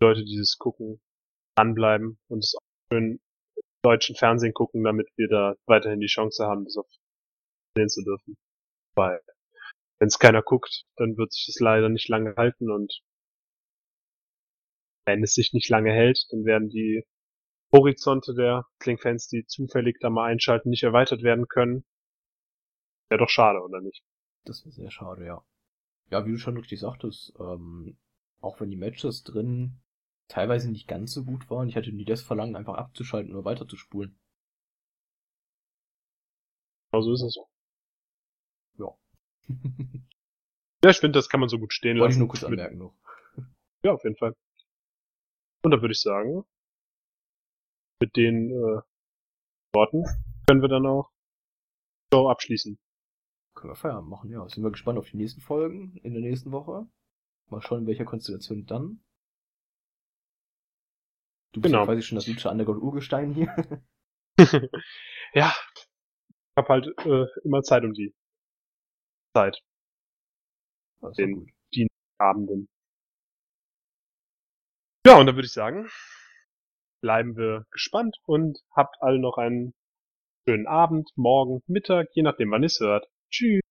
[0.00, 1.00] die Leute, die das gucken,
[1.56, 3.20] dranbleiben und es auch schön
[3.82, 6.86] deutschen Fernsehen gucken, damit wir da weiterhin die Chance haben, das auf
[7.76, 8.36] sehen zu dürfen.
[8.94, 9.20] Weil
[9.98, 13.02] wenn es keiner guckt, dann wird sich das leider nicht lange halten und
[15.06, 17.04] wenn es sich nicht lange hält, dann werden die
[17.72, 21.84] Horizonte der Kling-Fans, die zufällig da mal einschalten, nicht erweitert werden können.
[23.08, 24.02] Wäre doch schade, oder nicht?
[24.44, 25.44] Das wäre sehr schade, ja.
[26.10, 27.98] ja, wie du schon richtig sagtest, ähm,
[28.40, 29.80] auch wenn die Matches drin
[30.30, 34.18] teilweise nicht ganz so gut waren, ich hatte nie das Verlangen, einfach abzuschalten oder weiterzuspulen.
[36.90, 37.38] Genau so ist es.
[38.78, 38.96] Ja.
[40.84, 42.14] ja, ich finde, das kann man so gut stehen Wollte lassen.
[42.14, 42.94] ich nur kurz anmerken noch.
[43.82, 44.36] Ja, auf jeden Fall.
[45.62, 46.44] Und da würde ich sagen,
[47.98, 48.82] mit den äh,
[49.72, 50.04] Worten
[50.46, 51.10] können wir dann auch
[52.12, 52.78] Show abschließen.
[53.54, 54.46] Können wir Feierabend machen, ja.
[54.50, 56.86] Sind wir gespannt auf die nächsten Folgen in der nächsten Woche.
[57.48, 59.02] Mal schauen, in welcher Konstellation dann.
[61.52, 61.80] Du bist Genau.
[61.80, 63.54] ja quasi schon das liebste Underground-Urgestein hier.
[65.34, 68.14] ja, ich hab halt äh, immer Zeit um die
[69.34, 69.58] Zeit,
[71.00, 71.50] Das Den- gut.
[72.18, 72.68] Abenden.
[75.06, 75.88] Ja, und dann würde ich sagen,
[77.02, 79.72] bleiben wir gespannt und habt alle noch einen
[80.46, 83.06] schönen Abend, Morgen, Mittag, je nachdem wann ihr es hört.
[83.30, 83.62] Tschüss.